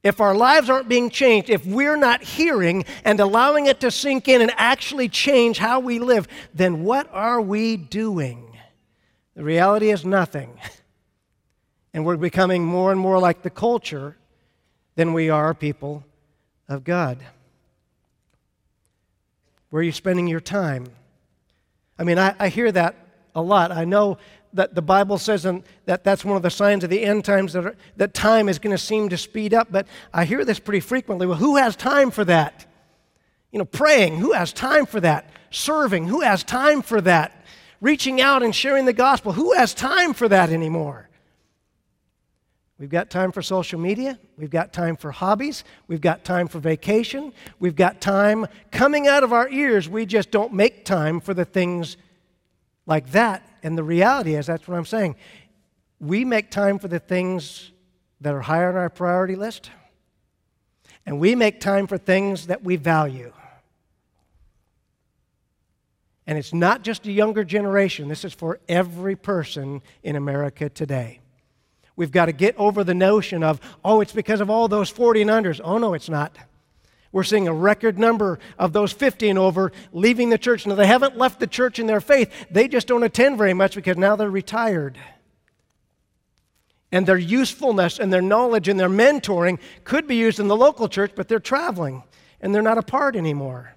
if 0.03 0.19
our 0.19 0.35
lives 0.35 0.69
aren't 0.69 0.89
being 0.89 1.09
changed, 1.09 1.49
if 1.49 1.65
we're 1.65 1.95
not 1.95 2.21
hearing 2.21 2.83
and 3.05 3.19
allowing 3.19 3.67
it 3.67 3.79
to 3.79 3.89
sink 3.89 4.27
in 4.27 4.41
and 4.41 4.51
actually 4.57 5.07
change 5.07 5.57
how 5.57 5.79
we 5.79 5.99
live, 5.99 6.27
then 6.53 6.83
what 6.83 7.09
are 7.13 7.39
we 7.39 7.77
doing? 7.77 8.57
The 9.35 9.43
reality 9.43 9.89
is 9.89 10.05
nothing. 10.05 10.59
And 11.93 12.05
we're 12.05 12.17
becoming 12.17 12.65
more 12.65 12.91
and 12.91 12.99
more 12.99 13.19
like 13.19 13.43
the 13.43 13.49
culture 13.49 14.17
than 14.95 15.13
we 15.13 15.29
are 15.29 15.53
people 15.53 16.03
of 16.67 16.83
God. 16.83 17.19
Where 19.69 19.79
are 19.79 19.83
you 19.83 19.91
spending 19.91 20.27
your 20.27 20.39
time? 20.39 20.87
I 21.97 22.03
mean, 22.03 22.19
I, 22.19 22.35
I 22.39 22.49
hear 22.49 22.71
that 22.71 22.95
a 23.33 23.41
lot. 23.41 23.71
I 23.71 23.85
know 23.85 24.17
that 24.53 24.75
the 24.75 24.81
Bible 24.81 25.17
says 25.17 25.45
and 25.45 25.63
that 25.85 26.03
that's 26.03 26.23
one 26.23 26.37
of 26.37 26.43
the 26.43 26.49
signs 26.49 26.83
of 26.83 26.89
the 26.89 27.03
end 27.03 27.25
times 27.25 27.53
that, 27.53 27.65
are, 27.65 27.75
that 27.97 28.13
time 28.13 28.47
is 28.47 28.59
going 28.59 28.75
to 28.75 28.81
seem 28.81 29.09
to 29.09 29.17
speed 29.17 29.53
up. 29.53 29.69
But 29.71 29.87
I 30.13 30.25
hear 30.25 30.45
this 30.45 30.59
pretty 30.59 30.79
frequently. 30.79 31.25
Well, 31.25 31.37
who 31.37 31.57
has 31.57 31.75
time 31.75 32.11
for 32.11 32.23
that? 32.25 32.65
You 33.51 33.59
know, 33.59 33.65
praying, 33.65 34.17
who 34.17 34.31
has 34.33 34.53
time 34.53 34.85
for 34.85 34.99
that? 35.01 35.29
Serving, 35.51 36.07
who 36.07 36.21
has 36.21 36.43
time 36.43 36.81
for 36.81 37.01
that? 37.01 37.45
Reaching 37.81 38.21
out 38.21 38.43
and 38.43 38.55
sharing 38.55 38.85
the 38.85 38.93
gospel, 38.93 39.33
who 39.33 39.53
has 39.53 39.73
time 39.73 40.13
for 40.13 40.27
that 40.29 40.49
anymore? 40.49 41.09
We've 42.79 42.89
got 42.89 43.09
time 43.09 43.31
for 43.31 43.41
social 43.41 43.79
media. 43.79 44.19
We've 44.37 44.49
got 44.49 44.73
time 44.73 44.97
for 44.97 45.11
hobbies. 45.11 45.63
We've 45.87 46.01
got 46.01 46.25
time 46.25 46.47
for 46.47 46.59
vacation. 46.59 47.31
We've 47.59 47.75
got 47.75 48.01
time 48.01 48.47
coming 48.71 49.07
out 49.07 49.23
of 49.23 49.31
our 49.31 49.47
ears. 49.49 49.87
We 49.87 50.05
just 50.05 50.31
don't 50.31 50.53
make 50.53 50.83
time 50.83 51.19
for 51.19 51.33
the 51.33 51.45
things 51.45 51.97
like 52.85 53.11
that 53.11 53.47
and 53.63 53.77
the 53.77 53.83
reality 53.83 54.35
is, 54.35 54.45
that's 54.45 54.67
what 54.67 54.77
I'm 54.77 54.85
saying. 54.85 55.15
We 55.99 56.25
make 56.25 56.51
time 56.51 56.79
for 56.79 56.87
the 56.87 56.99
things 56.99 57.71
that 58.21 58.33
are 58.33 58.41
higher 58.41 58.69
on 58.69 58.75
our 58.75 58.89
priority 58.89 59.35
list, 59.35 59.71
and 61.05 61.19
we 61.19 61.35
make 61.35 61.59
time 61.59 61.87
for 61.87 61.97
things 61.97 62.47
that 62.47 62.63
we 62.63 62.75
value. 62.75 63.33
And 66.25 66.37
it's 66.37 66.53
not 66.53 66.83
just 66.83 67.05
a 67.05 67.11
younger 67.11 67.43
generation, 67.43 68.07
this 68.07 68.23
is 68.23 68.33
for 68.33 68.59
every 68.69 69.15
person 69.15 69.81
in 70.03 70.15
America 70.15 70.69
today. 70.69 71.19
We've 71.95 72.11
got 72.11 72.25
to 72.25 72.31
get 72.31 72.55
over 72.57 72.83
the 72.83 72.93
notion 72.93 73.43
of, 73.43 73.59
oh, 73.83 74.01
it's 74.01 74.13
because 74.13 74.41
of 74.41 74.49
all 74.49 74.67
those 74.67 74.89
40 74.89 75.23
and 75.23 75.31
unders. 75.31 75.61
Oh, 75.63 75.77
no, 75.77 75.93
it's 75.93 76.09
not. 76.09 76.35
We're 77.13 77.23
seeing 77.23 77.47
a 77.47 77.53
record 77.53 77.99
number 77.99 78.39
of 78.57 78.73
those 78.73 78.91
50 78.91 79.29
and 79.29 79.39
over 79.39 79.71
leaving 79.93 80.29
the 80.29 80.37
church. 80.37 80.65
Now, 80.65 80.73
they 80.73 80.87
haven't 80.87 81.15
left 81.15 81.39
the 81.39 81.47
church 81.47 81.77
in 81.77 81.85
their 81.85 82.01
faith, 82.01 82.29
they 82.49 82.67
just 82.67 82.87
don't 82.87 83.03
attend 83.03 83.37
very 83.37 83.53
much 83.53 83.75
because 83.75 83.95
now 83.95 84.17
they're 84.17 84.29
retired. 84.29 84.97
And 86.91 87.07
their 87.07 87.17
usefulness 87.17 87.99
and 87.99 88.11
their 88.11 88.21
knowledge 88.21 88.67
and 88.67 88.79
their 88.79 88.89
mentoring 88.89 89.59
could 89.83 90.07
be 90.07 90.15
used 90.15 90.39
in 90.39 90.47
the 90.47 90.57
local 90.57 90.89
church, 90.89 91.13
but 91.15 91.27
they're 91.27 91.39
traveling 91.39 92.03
and 92.41 92.53
they're 92.53 92.61
not 92.61 92.77
a 92.77 92.83
part 92.83 93.15
anymore. 93.15 93.75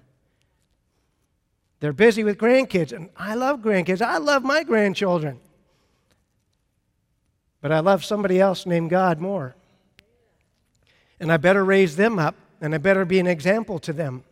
They're 1.79 1.93
busy 1.93 2.23
with 2.23 2.39
grandkids, 2.39 2.91
and 2.91 3.09
I 3.15 3.35
love 3.35 3.61
grandkids. 3.61 4.01
I 4.01 4.17
love 4.17 4.43
my 4.43 4.63
grandchildren. 4.63 5.39
But 7.61 7.71
I 7.71 7.81
love 7.81 8.03
somebody 8.03 8.39
else 8.39 8.65
named 8.65 8.89
God 8.89 9.19
more. 9.19 9.55
And 11.19 11.31
I 11.31 11.37
better 11.37 11.63
raise 11.63 11.95
them 11.95 12.17
up 12.17 12.35
and 12.61 12.73
I 12.73 12.77
better 12.77 13.05
be 13.05 13.19
an 13.19 13.27
example 13.27 13.79
to 13.79 13.93
them. 13.93 14.23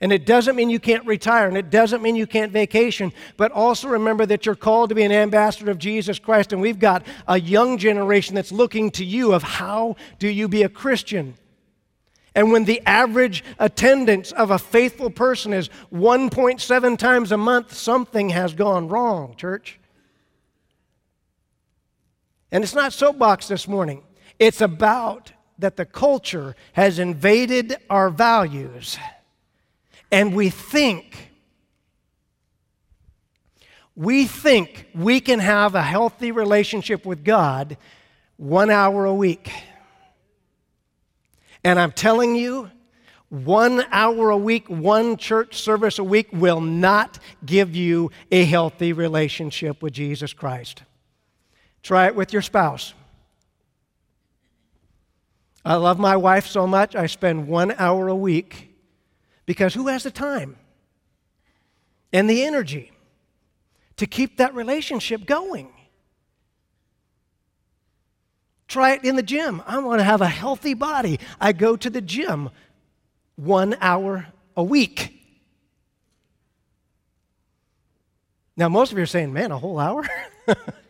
And 0.00 0.12
it 0.12 0.26
doesn't 0.26 0.56
mean 0.56 0.70
you 0.70 0.80
can't 0.80 1.06
retire, 1.06 1.48
and 1.48 1.56
it 1.56 1.70
doesn't 1.70 2.02
mean 2.02 2.16
you 2.16 2.26
can't 2.26 2.52
vacation, 2.52 3.12
but 3.36 3.52
also 3.52 3.88
remember 3.88 4.26
that 4.26 4.44
you're 4.44 4.54
called 4.54 4.90
to 4.90 4.94
be 4.94 5.04
an 5.04 5.12
ambassador 5.12 5.70
of 5.70 5.78
Jesus 5.78 6.18
Christ, 6.18 6.52
and 6.52 6.60
we've 6.60 6.78
got 6.78 7.06
a 7.26 7.40
young 7.40 7.78
generation 7.78 8.34
that's 8.34 8.52
looking 8.52 8.90
to 8.92 9.04
you 9.04 9.32
of 9.32 9.42
how 9.42 9.96
do 10.18 10.28
you 10.28 10.48
be 10.48 10.62
a 10.62 10.68
Christian? 10.68 11.34
And 12.34 12.50
when 12.50 12.64
the 12.64 12.82
average 12.84 13.44
attendance 13.58 14.32
of 14.32 14.50
a 14.50 14.58
faithful 14.58 15.08
person 15.08 15.52
is 15.52 15.70
1.7 15.92 16.98
times 16.98 17.30
a 17.30 17.36
month, 17.36 17.72
something 17.72 18.30
has 18.30 18.52
gone 18.54 18.88
wrong, 18.88 19.36
church. 19.36 19.78
And 22.50 22.64
it's 22.64 22.74
not 22.74 22.92
soapbox 22.92 23.46
this 23.46 23.68
morning. 23.68 24.02
It's 24.38 24.60
about 24.60 25.32
that 25.58 25.76
the 25.76 25.84
culture 25.84 26.56
has 26.72 26.98
invaded 26.98 27.76
our 27.88 28.10
values, 28.10 28.98
and 30.10 30.34
we 30.34 30.50
think, 30.50 31.32
we 33.96 34.26
think 34.26 34.88
we 34.94 35.20
can 35.20 35.38
have 35.38 35.74
a 35.74 35.82
healthy 35.82 36.32
relationship 36.32 37.06
with 37.06 37.24
God 37.24 37.76
one 38.36 38.70
hour 38.70 39.04
a 39.04 39.14
week. 39.14 39.50
And 41.62 41.78
I'm 41.80 41.92
telling 41.92 42.34
you, 42.34 42.70
one 43.30 43.84
hour 43.90 44.30
a 44.30 44.36
week, 44.36 44.68
one 44.68 45.16
church 45.16 45.60
service 45.60 45.98
a 45.98 46.04
week 46.04 46.28
will 46.32 46.60
not 46.60 47.18
give 47.44 47.74
you 47.74 48.10
a 48.30 48.44
healthy 48.44 48.92
relationship 48.92 49.82
with 49.82 49.92
Jesus 49.92 50.32
Christ. 50.32 50.82
Try 51.82 52.06
it 52.06 52.14
with 52.14 52.32
your 52.32 52.42
spouse. 52.42 52.94
I 55.64 55.76
love 55.76 55.98
my 55.98 56.16
wife 56.16 56.46
so 56.46 56.66
much, 56.66 56.94
I 56.94 57.06
spend 57.06 57.48
one 57.48 57.74
hour 57.78 58.08
a 58.08 58.14
week 58.14 58.74
because 59.46 59.74
who 59.74 59.88
has 59.88 60.02
the 60.02 60.10
time 60.10 60.56
and 62.12 62.28
the 62.28 62.44
energy 62.44 62.92
to 63.96 64.06
keep 64.06 64.36
that 64.36 64.54
relationship 64.54 65.24
going? 65.24 65.72
Try 68.68 68.92
it 68.92 69.04
in 69.04 69.16
the 69.16 69.22
gym. 69.22 69.62
I 69.66 69.78
want 69.78 70.00
to 70.00 70.04
have 70.04 70.20
a 70.20 70.28
healthy 70.28 70.74
body. 70.74 71.20
I 71.40 71.52
go 71.52 71.76
to 71.76 71.88
the 71.88 72.00
gym 72.00 72.50
one 73.36 73.76
hour 73.80 74.26
a 74.56 74.62
week. 74.62 75.12
Now, 78.56 78.68
most 78.68 78.92
of 78.92 78.98
you 78.98 79.04
are 79.04 79.06
saying, 79.06 79.32
man, 79.32 79.50
a 79.50 79.58
whole 79.58 79.78
hour? 79.78 80.04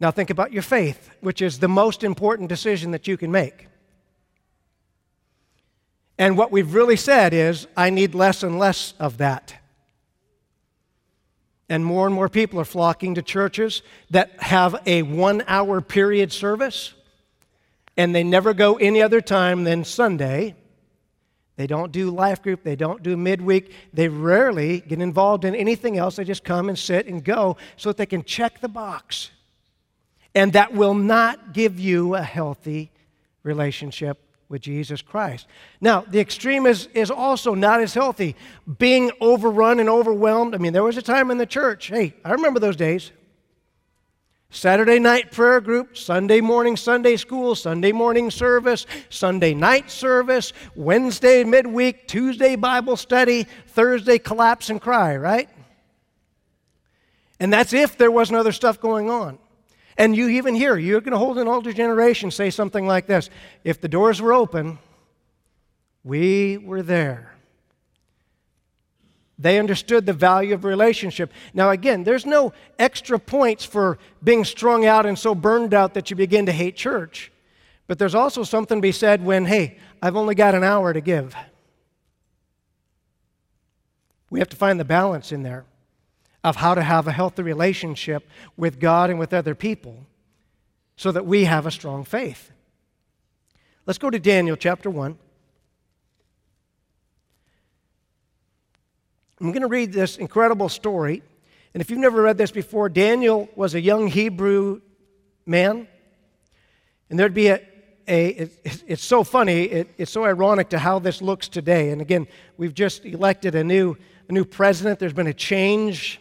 Now 0.00 0.10
think 0.10 0.30
about 0.30 0.52
your 0.52 0.62
faith, 0.62 1.10
which 1.20 1.42
is 1.42 1.58
the 1.58 1.68
most 1.68 2.04
important 2.04 2.48
decision 2.48 2.92
that 2.92 3.08
you 3.08 3.16
can 3.16 3.32
make. 3.32 3.66
And 6.18 6.36
what 6.36 6.50
we've 6.52 6.74
really 6.74 6.96
said 6.96 7.32
is, 7.32 7.66
I 7.76 7.90
need 7.90 8.14
less 8.14 8.42
and 8.42 8.58
less 8.58 8.94
of 8.98 9.18
that. 9.18 9.54
And 11.68 11.84
more 11.84 12.06
and 12.06 12.14
more 12.14 12.28
people 12.28 12.58
are 12.60 12.64
flocking 12.64 13.14
to 13.16 13.22
churches 13.22 13.82
that 14.10 14.40
have 14.40 14.76
a 14.86 15.02
one 15.02 15.44
hour 15.46 15.80
period 15.80 16.32
service, 16.32 16.94
and 17.96 18.14
they 18.14 18.24
never 18.24 18.54
go 18.54 18.76
any 18.76 19.02
other 19.02 19.20
time 19.20 19.64
than 19.64 19.84
Sunday. 19.84 20.56
They 21.56 21.66
don't 21.66 21.92
do 21.92 22.10
life 22.10 22.40
group, 22.42 22.62
they 22.62 22.76
don't 22.76 23.02
do 23.02 23.16
midweek, 23.16 23.72
they 23.92 24.08
rarely 24.08 24.80
get 24.80 25.00
involved 25.00 25.44
in 25.44 25.56
anything 25.56 25.98
else. 25.98 26.16
They 26.16 26.24
just 26.24 26.44
come 26.44 26.68
and 26.68 26.78
sit 26.78 27.06
and 27.06 27.22
go 27.22 27.56
so 27.76 27.90
that 27.90 27.96
they 27.96 28.06
can 28.06 28.22
check 28.22 28.60
the 28.60 28.68
box 28.68 29.30
and 30.34 30.52
that 30.52 30.72
will 30.72 30.94
not 30.94 31.52
give 31.52 31.78
you 31.78 32.14
a 32.14 32.22
healthy 32.22 32.90
relationship 33.42 34.18
with 34.48 34.62
Jesus 34.62 35.02
Christ. 35.02 35.46
Now, 35.80 36.00
the 36.08 36.20
extreme 36.20 36.66
is, 36.66 36.88
is 36.94 37.10
also 37.10 37.54
not 37.54 37.80
as 37.80 37.94
healthy. 37.94 38.34
Being 38.78 39.10
overrun 39.20 39.78
and 39.80 39.88
overwhelmed. 39.88 40.54
I 40.54 40.58
mean, 40.58 40.72
there 40.72 40.82
was 40.82 40.96
a 40.96 41.02
time 41.02 41.30
in 41.30 41.38
the 41.38 41.46
church, 41.46 41.88
hey, 41.88 42.14
I 42.24 42.32
remember 42.32 42.60
those 42.60 42.76
days. 42.76 43.12
Saturday 44.50 44.98
night 44.98 45.30
prayer 45.30 45.60
group, 45.60 45.94
Sunday 45.94 46.40
morning 46.40 46.74
Sunday 46.74 47.16
school, 47.16 47.54
Sunday 47.54 47.92
morning 47.92 48.30
service, 48.30 48.86
Sunday 49.10 49.52
night 49.52 49.90
service, 49.90 50.54
Wednesday 50.74 51.44
midweek, 51.44 52.08
Tuesday 52.08 52.56
Bible 52.56 52.96
study, 52.96 53.46
Thursday 53.66 54.18
collapse 54.18 54.70
and 54.70 54.80
cry, 54.80 55.16
right? 55.16 55.50
And 57.38 57.52
that's 57.52 57.74
if 57.74 57.98
there 57.98 58.10
wasn't 58.10 58.38
other 58.38 58.52
stuff 58.52 58.80
going 58.80 59.10
on. 59.10 59.38
And 59.98 60.16
you 60.16 60.28
even 60.28 60.54
hear, 60.54 60.78
you're 60.78 61.00
going 61.00 61.12
to 61.12 61.18
hold 61.18 61.38
an 61.38 61.48
older 61.48 61.72
generation 61.72 62.30
say 62.30 62.50
something 62.50 62.86
like 62.86 63.06
this 63.06 63.28
If 63.64 63.80
the 63.80 63.88
doors 63.88 64.22
were 64.22 64.32
open, 64.32 64.78
we 66.04 66.56
were 66.56 66.82
there. 66.82 67.34
They 69.40 69.58
understood 69.58 70.06
the 70.06 70.12
value 70.12 70.54
of 70.54 70.64
relationship. 70.64 71.32
Now, 71.52 71.70
again, 71.70 72.02
there's 72.02 72.26
no 72.26 72.52
extra 72.78 73.18
points 73.18 73.64
for 73.64 73.98
being 74.22 74.44
strung 74.44 74.84
out 74.84 75.06
and 75.06 75.16
so 75.18 75.34
burned 75.34 75.74
out 75.74 75.94
that 75.94 76.10
you 76.10 76.16
begin 76.16 76.46
to 76.46 76.52
hate 76.52 76.74
church. 76.76 77.30
But 77.86 77.98
there's 77.98 78.16
also 78.16 78.42
something 78.42 78.78
to 78.78 78.82
be 78.82 78.92
said 78.92 79.24
when, 79.24 79.44
hey, 79.44 79.78
I've 80.02 80.16
only 80.16 80.34
got 80.34 80.54
an 80.54 80.64
hour 80.64 80.92
to 80.92 81.00
give. 81.00 81.36
We 84.28 84.40
have 84.40 84.48
to 84.48 84.56
find 84.56 84.78
the 84.78 84.84
balance 84.84 85.30
in 85.30 85.42
there 85.42 85.64
of 86.44 86.56
how 86.56 86.74
to 86.74 86.82
have 86.82 87.08
a 87.08 87.12
healthy 87.12 87.42
relationship 87.42 88.28
with 88.56 88.78
God 88.78 89.10
and 89.10 89.18
with 89.18 89.32
other 89.32 89.54
people 89.54 90.06
so 90.96 91.12
that 91.12 91.26
we 91.26 91.44
have 91.44 91.66
a 91.66 91.70
strong 91.70 92.04
faith. 92.04 92.50
Let's 93.86 93.98
go 93.98 94.10
to 94.10 94.18
Daniel 94.18 94.56
chapter 94.56 94.90
1. 94.90 95.18
I'm 99.40 99.52
going 99.52 99.62
to 99.62 99.68
read 99.68 99.92
this 99.92 100.16
incredible 100.16 100.68
story. 100.68 101.22
And 101.72 101.80
if 101.80 101.90
you've 101.90 102.00
never 102.00 102.22
read 102.22 102.38
this 102.38 102.50
before, 102.50 102.88
Daniel 102.88 103.48
was 103.54 103.74
a 103.74 103.80
young 103.80 104.08
Hebrew 104.08 104.80
man. 105.46 105.86
And 107.08 107.18
there'd 107.18 107.34
be 107.34 107.48
a, 107.48 107.60
a 108.08 108.28
it, 108.28 108.82
it's 108.86 109.04
so 109.04 109.22
funny, 109.22 109.64
it, 109.64 109.94
it's 109.96 110.10
so 110.10 110.24
ironic 110.24 110.70
to 110.70 110.78
how 110.78 110.98
this 110.98 111.22
looks 111.22 111.48
today. 111.48 111.90
And 111.90 112.00
again, 112.00 112.26
we've 112.56 112.74
just 112.74 113.04
elected 113.04 113.54
a 113.54 113.62
new, 113.62 113.96
a 114.28 114.32
new 114.32 114.44
president. 114.44 114.98
There's 114.98 115.12
been 115.12 115.28
a 115.28 115.34
change 115.34 116.20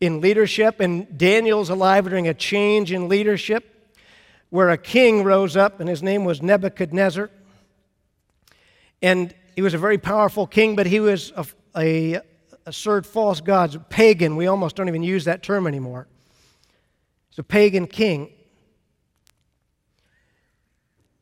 in 0.00 0.20
leadership, 0.20 0.80
and 0.80 1.16
Daniel's 1.16 1.70
alive 1.70 2.08
during 2.08 2.28
a 2.28 2.34
change 2.34 2.92
in 2.92 3.08
leadership 3.08 3.94
where 4.50 4.70
a 4.70 4.78
king 4.78 5.24
rose 5.24 5.56
up, 5.56 5.80
and 5.80 5.88
his 5.88 6.02
name 6.02 6.24
was 6.24 6.42
Nebuchadnezzar. 6.42 7.30
And 9.02 9.34
he 9.54 9.62
was 9.62 9.74
a 9.74 9.78
very 9.78 9.98
powerful 9.98 10.46
king, 10.46 10.76
but 10.76 10.86
he 10.86 11.00
was 11.00 11.32
a, 11.36 11.46
a 11.76 12.20
assert 12.66 13.06
false 13.06 13.40
gods, 13.40 13.76
pagan. 13.88 14.36
We 14.36 14.46
almost 14.46 14.76
don't 14.76 14.88
even 14.88 15.02
use 15.02 15.24
that 15.24 15.42
term 15.42 15.66
anymore. 15.66 16.06
He's 17.30 17.38
a 17.38 17.42
pagan 17.42 17.86
king. 17.86 18.32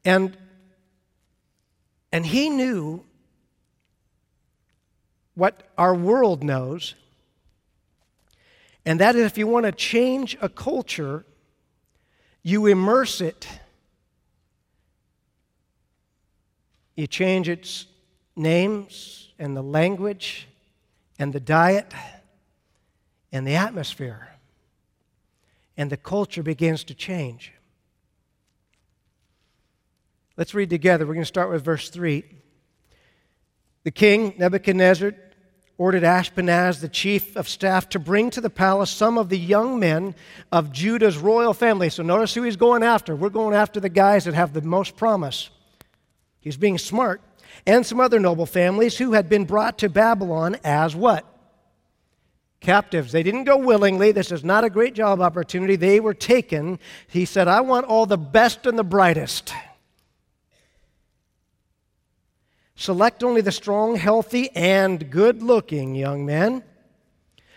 And, 0.05 0.37
and 2.13 2.27
he 2.27 2.51
knew 2.51 3.05
what 5.35 5.63
our 5.79 5.95
world 5.95 6.45
knows, 6.45 6.95
and 8.87 9.01
that 9.01 9.17
is 9.17 9.25
if 9.25 9.39
you 9.39 9.47
want 9.47 9.67
to 9.67 9.73
change 9.73 10.37
a 10.41 10.49
culture, 10.49 11.25
you 12.43 12.67
immerse 12.67 13.21
it. 13.21 13.49
You 16.95 17.07
change 17.07 17.49
its 17.49 17.87
names 18.37 19.33
and 19.39 19.57
the 19.57 19.63
language 19.63 20.49
and 21.19 21.33
the 21.33 21.41
diet 21.41 21.93
and 23.33 23.47
the 23.47 23.57
atmosphere. 23.57 24.29
And 25.77 25.91
the 25.91 25.97
culture 25.97 26.43
begins 26.43 26.85
to 26.85 26.95
change. 26.95 27.53
Let's 30.37 30.55
read 30.55 30.71
together. 30.71 31.07
We're 31.07 31.15
going 31.15 31.23
to 31.23 31.27
start 31.27 31.51
with 31.51 31.65
verse 31.65 31.89
3. 31.91 32.25
The 33.85 33.91
king, 33.91 34.35
Nebuchadnezzar, 34.39 35.15
ordered 35.77 36.03
Ashpenaz, 36.05 36.81
the 36.81 36.89
chief 36.89 37.37
of 37.37 37.49
staff, 37.49 37.89
to 37.91 37.99
bring 37.99 38.31
to 38.31 38.41
the 38.41 38.51
palace 38.51 38.91
some 38.91 39.19
of 39.19 39.29
the 39.29 39.39
young 39.39 39.79
men 39.79 40.15
of 40.53 40.73
Judah's 40.73 41.19
royal 41.19 41.53
family. 41.53 41.91
So 41.91 42.03
notice 42.03 42.35
who 42.35 42.43
he's 42.43 42.57
going 42.57 42.83
after. 42.83 43.17
We're 43.17 43.29
going 43.29 43.55
after 43.55 43.81
the 43.81 43.89
guys 43.89 44.25
that 44.25 44.35
have 44.35 44.53
the 44.53 44.63
most 44.63 44.97
promise. 44.97 45.51
He's 46.41 46.57
being 46.57 46.79
smart 46.79 47.21
and 47.67 47.85
some 47.85 48.01
other 48.01 48.21
noble 48.21 48.47
families 48.47 48.99
who 48.99 49.13
had 49.13 49.29
been 49.29 49.45
brought 49.45 49.79
to 49.79 49.89
Babylon 49.89 50.57
as 50.63 50.95
what? 50.95 51.27
Captives. 52.61 53.13
They 53.13 53.23
didn't 53.23 53.45
go 53.45 53.57
willingly. 53.57 54.13
This 54.13 54.33
is 54.33 54.45
not 54.45 54.65
a 54.65 54.71
great 54.71 54.95
job 54.95 55.21
opportunity. 55.21 55.77
They 55.77 56.01
were 56.01 56.15
taken. 56.15 56.79
He 57.09 57.25
said, 57.25 57.49
I 57.49 57.61
want 57.61 57.87
all 57.87 58.07
the 58.07 58.19
best 58.19 58.67
and 58.67 58.79
the 58.79 58.85
brightest. 58.85 59.53
Select 62.77 63.23
only 63.23 63.41
the 63.41 63.53
strong, 63.53 63.97
healthy, 63.97 64.51
and 64.55 65.11
good 65.11 65.43
looking 65.43 65.95
young 65.95 66.27
men. 66.27 66.63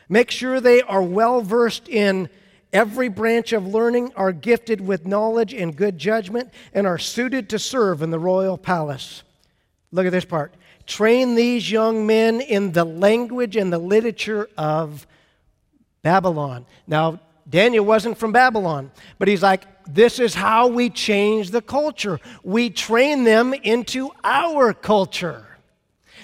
Make 0.10 0.32
sure 0.32 0.62
they 0.62 0.82
are 0.82 1.02
well 1.02 1.42
versed 1.42 1.90
in 1.90 2.30
every 2.72 3.10
branch 3.10 3.54
of 3.54 3.66
learning, 3.66 4.14
are 4.16 4.32
gifted 4.32 4.82
with 4.82 5.06
knowledge 5.06 5.54
and 5.54 5.76
good 5.76 5.98
judgment, 5.98 6.52
and 6.74 6.86
are 6.86 6.98
suited 6.98 7.50
to 7.50 7.60
serve 7.60 8.02
in 8.02 8.12
the 8.12 8.20
royal 8.20 8.58
palace. 8.58 9.24
Look 9.92 10.06
at 10.06 10.12
this 10.12 10.26
part. 10.26 10.54
Train 10.86 11.36
these 11.36 11.70
young 11.70 12.06
men 12.06 12.40
in 12.40 12.72
the 12.72 12.86
language 12.86 13.56
and 13.56 13.74
the 13.74 13.80
literature 13.80 14.50
of 14.58 15.08
Babylon. 16.04 16.66
Now, 16.86 17.20
Daniel 17.50 17.86
wasn't 17.86 18.18
from 18.18 18.32
Babylon, 18.34 18.92
but 19.20 19.28
he's 19.28 19.44
like, 19.44 19.64
this 19.86 20.20
is 20.20 20.34
how 20.34 20.68
we 20.68 20.90
change 20.90 21.52
the 21.52 21.62
culture. 21.62 22.20
We 22.44 22.70
train 22.70 23.24
them 23.24 23.54
into 23.54 24.12
our 24.24 24.74
culture. 24.74 25.46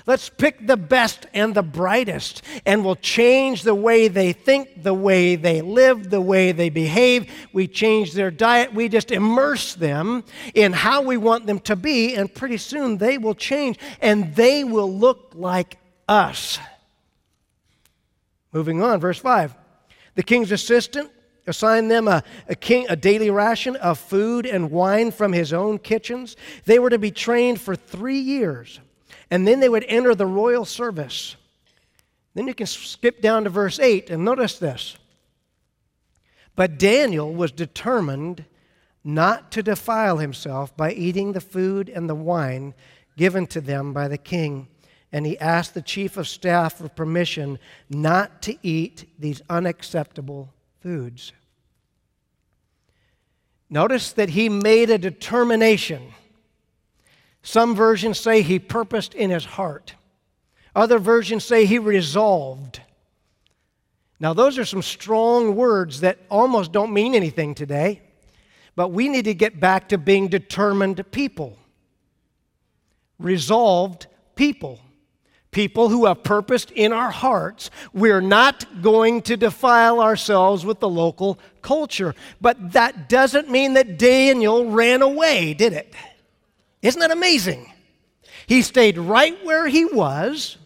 Let's 0.05 0.27
pick 0.27 0.67
the 0.67 0.75
best 0.75 1.27
and 1.33 1.55
the 1.55 1.63
brightest, 1.63 2.41
and 2.65 2.83
we'll 2.83 2.97
change 2.97 3.63
the 3.63 3.75
way 3.75 4.09
they 4.09 4.33
think, 4.33 4.83
the 4.83 4.93
way 4.93 5.37
they 5.37 5.61
live, 5.61 6.09
the 6.09 6.19
way 6.19 6.51
they 6.51 6.69
behave. 6.69 7.31
We 7.53 7.69
change 7.69 8.11
their 8.11 8.29
diet. 8.29 8.73
We 8.73 8.89
just 8.89 9.11
immerse 9.11 9.75
them 9.75 10.25
in 10.53 10.73
how 10.73 11.03
we 11.03 11.15
want 11.15 11.45
them 11.45 11.59
to 11.61 11.77
be, 11.77 12.15
and 12.15 12.33
pretty 12.33 12.57
soon 12.57 12.97
they 12.97 13.17
will 13.17 13.35
change 13.35 13.79
and 14.01 14.35
they 14.35 14.65
will 14.65 14.91
look 14.91 15.31
like 15.35 15.77
us. 16.09 16.59
Moving 18.51 18.83
on, 18.83 18.99
verse 18.99 19.19
5. 19.19 19.55
The 20.15 20.23
king's 20.23 20.51
assistant 20.51 21.11
assigned 21.47 21.91
them 21.91 22.07
a, 22.07 22.23
a, 22.47 22.55
king, 22.55 22.85
a 22.89 22.95
daily 22.95 23.29
ration 23.29 23.75
of 23.77 23.99
food 23.99 24.45
and 24.45 24.71
wine 24.71 25.11
from 25.11 25.33
his 25.33 25.51
own 25.51 25.79
kitchens. 25.79 26.35
They 26.65 26.79
were 26.79 26.89
to 26.89 26.99
be 26.99 27.11
trained 27.11 27.59
for 27.59 27.75
three 27.75 28.19
years 28.19 28.79
and 29.29 29.47
then 29.47 29.59
they 29.59 29.69
would 29.69 29.85
enter 29.87 30.13
the 30.13 30.25
royal 30.25 30.65
service. 30.65 31.35
Then 32.35 32.47
you 32.47 32.53
can 32.53 32.67
skip 32.67 33.21
down 33.21 33.43
to 33.43 33.49
verse 33.49 33.79
8 33.79 34.09
and 34.09 34.23
notice 34.23 34.59
this. 34.59 34.97
But 36.55 36.77
Daniel 36.77 37.33
was 37.33 37.51
determined 37.51 38.45
not 39.03 39.51
to 39.51 39.63
defile 39.63 40.17
himself 40.17 40.75
by 40.77 40.91
eating 40.91 41.33
the 41.33 41.41
food 41.41 41.89
and 41.89 42.09
the 42.09 42.15
wine 42.15 42.73
given 43.17 43.47
to 43.47 43.61
them 43.61 43.91
by 43.91 44.07
the 44.07 44.17
king. 44.17 44.67
And 45.13 45.25
he 45.25 45.39
asked 45.39 45.73
the 45.73 45.81
chief 45.81 46.17
of 46.17 46.27
staff 46.27 46.79
for 46.79 46.89
permission 46.89 47.57
not 47.89 48.41
to 48.41 48.57
eat 48.63 49.05
these 49.17 49.41
unacceptable 49.49 50.53
foods. 50.81 51.31
Notice 53.69 54.11
that 54.13 54.31
he 54.31 54.49
made 54.49 54.89
a 54.89 54.97
determination 54.97 56.13
some 57.43 57.75
versions 57.75 58.19
say 58.19 58.41
he 58.41 58.57
purposed 58.57 59.13
in 59.13 59.29
his 59.29 59.43
heart. 59.43 59.95
Other 60.73 60.97
versions 60.97 61.43
say 61.43 61.65
he 61.65 61.77
resolved. 61.77 62.81
Now, 64.19 64.33
those 64.33 64.57
are 64.57 64.65
some 64.65 64.81
strong 64.81 65.55
words 65.55 65.99
that 65.99 66.19
almost 66.31 66.71
don't 66.71 66.93
mean 66.93 67.13
anything 67.13 67.53
today, 67.53 68.01
but 68.75 68.87
we 68.89 69.09
need 69.09 69.25
to 69.25 69.33
get 69.33 69.59
back 69.59 69.89
to 69.89 69.97
being 69.97 70.29
determined 70.29 71.03
people, 71.11 71.57
resolved 73.19 74.07
people, 74.35 74.79
people 75.53 75.89
who 75.89 76.05
have 76.05 76.23
purposed 76.23 76.71
in 76.71 76.91
our 76.91 77.11
hearts. 77.11 77.69
We're 77.93 78.21
not 78.21 78.81
going 78.81 79.21
to 79.23 79.37
defile 79.37 80.01
ourselves 80.01 80.65
with 80.65 80.79
the 80.79 80.89
local 80.89 81.39
culture. 81.61 82.15
But 82.41 82.73
that 82.73 83.07
doesn't 83.07 83.49
mean 83.49 83.75
that 83.75 83.97
Daniel 83.97 84.69
ran 84.69 85.01
away, 85.01 85.53
did 85.53 85.73
it? 85.73 85.93
Isn't 86.81 86.99
that 86.99 87.11
amazing? 87.11 87.71
He 88.47 88.61
stayed 88.61 88.97
right 88.97 89.37
where 89.45 89.67
he 89.67 89.85
was 89.85 90.57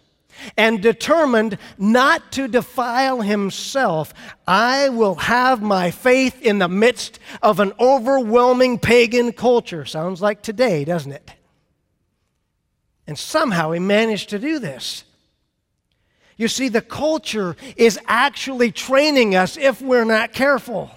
and 0.56 0.82
determined 0.82 1.58
not 1.78 2.32
to 2.34 2.48
defile 2.48 3.22
himself. 3.22 4.14
I 4.48 4.90
will 4.90 5.16
have 5.16 5.62
my 5.62 5.92
faith 5.92 6.42
in 6.42 6.60
the 6.60 6.68
midst 6.68 7.20
of 7.42 7.60
an 7.60 7.74
overwhelming 7.80 8.80
pagan 8.80 9.32
culture. 9.34 9.86
Sounds 9.86 10.22
like 10.22 10.42
today, 10.42 10.86
doesn't 10.86 11.12
it? 11.12 11.32
And 13.08 13.18
somehow 13.18 13.72
he 13.72 13.80
managed 13.80 14.30
to 14.30 14.40
do 14.40 14.60
this. 14.60 15.06
You 16.36 16.48
see, 16.48 16.70
the 16.70 16.82
culture 16.82 17.56
is 17.76 18.00
actually 18.06 18.72
training 18.72 19.36
us 19.36 19.58
if 19.58 19.82
we're 19.82 20.06
not 20.06 20.34
careful. 20.34 20.92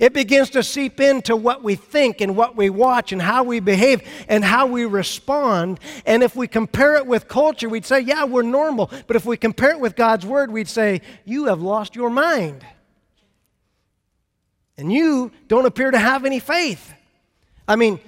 It 0.00 0.12
begins 0.12 0.50
to 0.50 0.62
seep 0.62 1.00
into 1.00 1.36
what 1.36 1.62
we 1.62 1.76
think 1.76 2.20
and 2.20 2.36
what 2.36 2.56
we 2.56 2.68
watch 2.68 3.12
and 3.12 3.22
how 3.22 3.44
we 3.44 3.60
behave 3.60 4.02
and 4.28 4.44
how 4.44 4.66
we 4.66 4.84
respond. 4.84 5.78
And 6.04 6.22
if 6.22 6.34
we 6.34 6.48
compare 6.48 6.96
it 6.96 7.06
with 7.06 7.28
culture, 7.28 7.68
we'd 7.68 7.86
say, 7.86 8.00
yeah, 8.00 8.24
we're 8.24 8.42
normal. 8.42 8.90
But 9.06 9.16
if 9.16 9.24
we 9.24 9.36
compare 9.36 9.70
it 9.70 9.80
with 9.80 9.94
God's 9.94 10.26
word, 10.26 10.50
we'd 10.50 10.68
say, 10.68 11.00
you 11.24 11.46
have 11.46 11.62
lost 11.62 11.94
your 11.94 12.10
mind. 12.10 12.66
And 14.76 14.92
you 14.92 15.30
don't 15.46 15.66
appear 15.66 15.92
to 15.92 15.98
have 15.98 16.24
any 16.24 16.40
faith. 16.40 16.92
I 17.68 17.76
mean, 17.76 18.00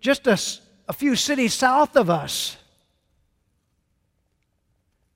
just 0.00 0.26
a, 0.28 0.40
a 0.88 0.92
few 0.92 1.16
cities 1.16 1.54
south 1.54 1.96
of 1.96 2.10
us, 2.10 2.56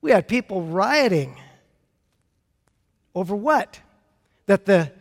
we 0.01 0.11
had 0.11 0.29
people 0.29 0.63
rioting 0.63 1.37
over 3.15 3.35
what? 3.35 3.81
That 4.47 4.67
the, 4.67 4.93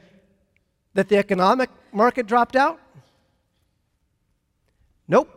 that 0.93 1.09
the 1.09 1.17
economic 1.17 1.69
market 1.91 2.25
dropped 2.27 2.55
out? 2.55 2.79
Nope. 5.07 5.29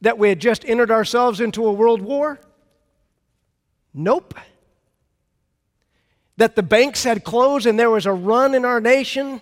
That 0.00 0.18
we 0.18 0.28
had 0.28 0.40
just 0.40 0.64
entered 0.64 0.90
ourselves 0.90 1.40
into 1.40 1.66
a 1.66 1.72
world 1.72 2.02
war? 2.02 2.40
Nope. 3.94 4.34
That 6.36 6.56
the 6.56 6.62
banks 6.62 7.04
had 7.04 7.24
closed 7.24 7.66
and 7.66 7.78
there 7.78 7.90
was 7.90 8.06
a 8.06 8.12
run 8.12 8.54
in 8.54 8.64
our 8.64 8.80
nation 8.80 9.40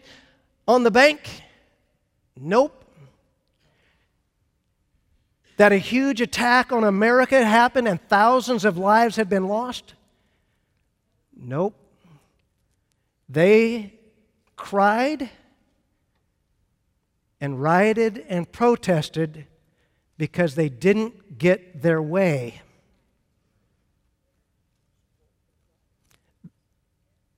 on 0.66 0.82
the 0.82 0.90
bank? 0.90 1.20
Nope. 2.36 2.85
That 5.56 5.72
a 5.72 5.78
huge 5.78 6.20
attack 6.20 6.70
on 6.70 6.84
America 6.84 7.44
happened 7.44 7.88
and 7.88 8.00
thousands 8.08 8.64
of 8.64 8.76
lives 8.76 9.16
had 9.16 9.28
been 9.28 9.48
lost? 9.48 9.94
Nope. 11.34 11.74
They 13.28 13.94
cried 14.54 15.30
and 17.40 17.60
rioted 17.60 18.24
and 18.28 18.50
protested 18.50 19.46
because 20.18 20.54
they 20.54 20.68
didn't 20.68 21.38
get 21.38 21.82
their 21.82 22.00
way. 22.00 22.62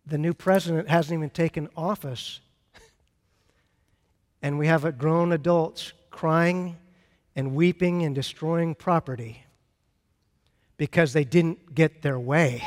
The 0.06 0.18
new 0.18 0.32
president 0.32 0.88
hasn't 0.88 1.18
even 1.18 1.30
taken 1.30 1.68
office. 1.76 2.40
And 4.40 4.58
we 4.58 4.66
have 4.68 4.96
grown 4.96 5.32
adults 5.32 5.92
crying 6.10 6.76
and 7.38 7.54
weeping 7.54 8.02
and 8.02 8.16
destroying 8.16 8.74
property 8.74 9.44
because 10.76 11.12
they 11.12 11.22
didn't 11.22 11.72
get 11.72 12.02
their 12.02 12.18
way. 12.18 12.64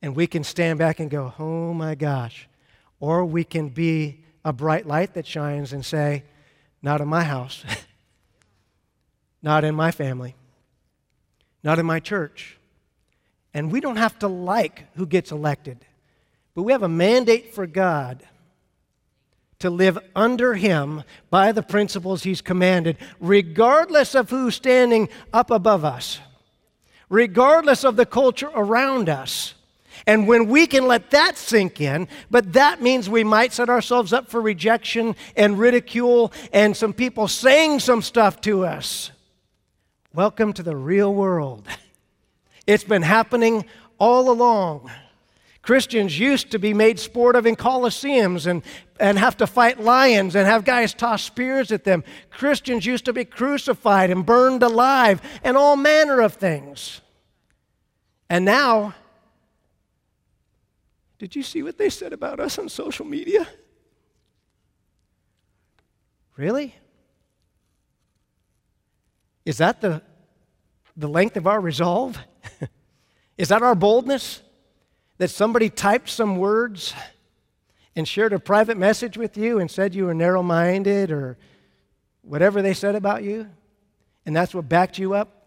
And 0.00 0.14
we 0.14 0.28
can 0.28 0.44
stand 0.44 0.78
back 0.78 1.00
and 1.00 1.10
go, 1.10 1.34
oh 1.36 1.74
my 1.74 1.96
gosh. 1.96 2.48
Or 3.00 3.24
we 3.24 3.42
can 3.42 3.70
be 3.70 4.22
a 4.44 4.52
bright 4.52 4.86
light 4.86 5.14
that 5.14 5.26
shines 5.26 5.72
and 5.72 5.84
say, 5.84 6.22
not 6.80 7.00
in 7.00 7.08
my 7.08 7.24
house, 7.24 7.64
not 9.42 9.64
in 9.64 9.74
my 9.74 9.90
family, 9.90 10.36
not 11.64 11.80
in 11.80 11.86
my 11.86 11.98
church. 11.98 12.56
And 13.52 13.72
we 13.72 13.80
don't 13.80 13.96
have 13.96 14.16
to 14.20 14.28
like 14.28 14.84
who 14.94 15.06
gets 15.06 15.32
elected, 15.32 15.84
but 16.54 16.62
we 16.62 16.70
have 16.70 16.84
a 16.84 16.88
mandate 16.88 17.52
for 17.52 17.66
God 17.66 18.22
to 19.62 19.70
live 19.70 19.98
under 20.14 20.54
him 20.54 21.04
by 21.30 21.52
the 21.52 21.62
principles 21.62 22.24
he's 22.24 22.40
commanded, 22.40 22.98
regardless 23.20 24.14
of 24.14 24.28
who's 24.28 24.56
standing 24.56 25.08
up 25.32 25.50
above 25.50 25.84
us, 25.84 26.20
regardless 27.08 27.84
of 27.84 27.96
the 27.96 28.04
culture 28.04 28.50
around 28.54 29.08
us. 29.08 29.54
And 30.04 30.26
when 30.26 30.48
we 30.48 30.66
can 30.66 30.88
let 30.88 31.10
that 31.12 31.38
sink 31.38 31.80
in, 31.80 32.08
but 32.28 32.54
that 32.54 32.82
means 32.82 33.08
we 33.08 33.22
might 33.22 33.52
set 33.52 33.68
ourselves 33.68 34.12
up 34.12 34.28
for 34.28 34.40
rejection 34.40 35.14
and 35.36 35.58
ridicule 35.58 36.32
and 36.52 36.76
some 36.76 36.92
people 36.92 37.28
saying 37.28 37.78
some 37.78 38.02
stuff 38.02 38.40
to 38.40 38.64
us. 38.64 39.12
Welcome 40.12 40.52
to 40.54 40.62
the 40.62 40.76
real 40.76 41.14
world. 41.14 41.66
It's 42.64 42.84
been 42.84 43.02
happening 43.02 43.64
all 43.98 44.30
along. 44.30 44.88
Christians 45.62 46.18
used 46.18 46.50
to 46.50 46.58
be 46.58 46.74
made 46.74 46.98
sport 46.98 47.36
of 47.36 47.46
in 47.46 47.54
coliseums 47.54 48.48
and, 48.48 48.62
and 48.98 49.16
have 49.16 49.36
to 49.36 49.46
fight 49.46 49.80
lions 49.80 50.34
and 50.34 50.44
have 50.44 50.64
guys 50.64 50.92
toss 50.92 51.22
spears 51.22 51.70
at 51.70 51.84
them. 51.84 52.02
Christians 52.30 52.84
used 52.84 53.04
to 53.04 53.12
be 53.12 53.24
crucified 53.24 54.10
and 54.10 54.26
burned 54.26 54.64
alive 54.64 55.22
and 55.44 55.56
all 55.56 55.76
manner 55.76 56.20
of 56.20 56.34
things. 56.34 57.00
And 58.28 58.44
now, 58.44 58.94
did 61.18 61.36
you 61.36 61.44
see 61.44 61.62
what 61.62 61.78
they 61.78 61.90
said 61.90 62.12
about 62.12 62.40
us 62.40 62.58
on 62.58 62.68
social 62.68 63.06
media? 63.06 63.46
Really? 66.36 66.74
Is 69.44 69.58
that 69.58 69.80
the, 69.80 70.02
the 70.96 71.08
length 71.08 71.36
of 71.36 71.46
our 71.46 71.60
resolve? 71.60 72.18
Is 73.38 73.48
that 73.48 73.62
our 73.62 73.76
boldness? 73.76 74.40
That 75.22 75.28
somebody 75.28 75.70
typed 75.70 76.08
some 76.08 76.36
words 76.36 76.94
and 77.94 78.08
shared 78.08 78.32
a 78.32 78.40
private 78.40 78.76
message 78.76 79.16
with 79.16 79.36
you 79.36 79.60
and 79.60 79.70
said 79.70 79.94
you 79.94 80.04
were 80.06 80.14
narrow 80.14 80.42
minded 80.42 81.12
or 81.12 81.38
whatever 82.22 82.60
they 82.60 82.74
said 82.74 82.96
about 82.96 83.22
you, 83.22 83.48
and 84.26 84.34
that's 84.34 84.52
what 84.52 84.68
backed 84.68 84.98
you 84.98 85.14
up? 85.14 85.46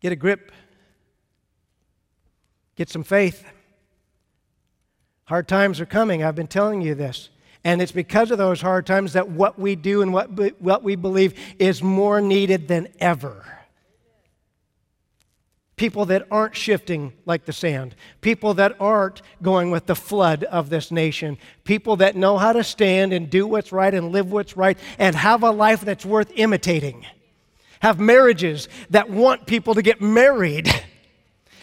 Get 0.00 0.12
a 0.12 0.16
grip, 0.16 0.52
get 2.74 2.90
some 2.90 3.02
faith. 3.02 3.42
Hard 5.24 5.48
times 5.48 5.80
are 5.80 5.86
coming. 5.86 6.22
I've 6.22 6.34
been 6.34 6.48
telling 6.48 6.82
you 6.82 6.94
this. 6.94 7.30
And 7.64 7.80
it's 7.80 7.90
because 7.90 8.30
of 8.30 8.36
those 8.36 8.60
hard 8.60 8.84
times 8.84 9.14
that 9.14 9.30
what 9.30 9.58
we 9.58 9.76
do 9.76 10.02
and 10.02 10.12
what, 10.12 10.60
what 10.60 10.82
we 10.82 10.94
believe 10.94 11.32
is 11.58 11.82
more 11.82 12.20
needed 12.20 12.68
than 12.68 12.88
ever 13.00 13.55
people 15.76 16.06
that 16.06 16.26
aren't 16.30 16.56
shifting 16.56 17.12
like 17.26 17.44
the 17.44 17.52
sand, 17.52 17.94
people 18.22 18.54
that 18.54 18.74
aren't 18.80 19.20
going 19.42 19.70
with 19.70 19.84
the 19.84 19.94
flood 19.94 20.42
of 20.44 20.70
this 20.70 20.90
nation, 20.90 21.36
people 21.64 21.96
that 21.96 22.16
know 22.16 22.38
how 22.38 22.52
to 22.52 22.64
stand 22.64 23.12
and 23.12 23.28
do 23.28 23.46
what's 23.46 23.72
right 23.72 23.92
and 23.92 24.10
live 24.10 24.32
what's 24.32 24.56
right 24.56 24.78
and 24.98 25.14
have 25.14 25.42
a 25.42 25.50
life 25.50 25.82
that's 25.82 26.06
worth 26.06 26.32
imitating, 26.34 27.04
have 27.80 28.00
marriages 28.00 28.68
that 28.88 29.10
want 29.10 29.46
people 29.46 29.74
to 29.74 29.82
get 29.82 30.00
married. 30.00 30.68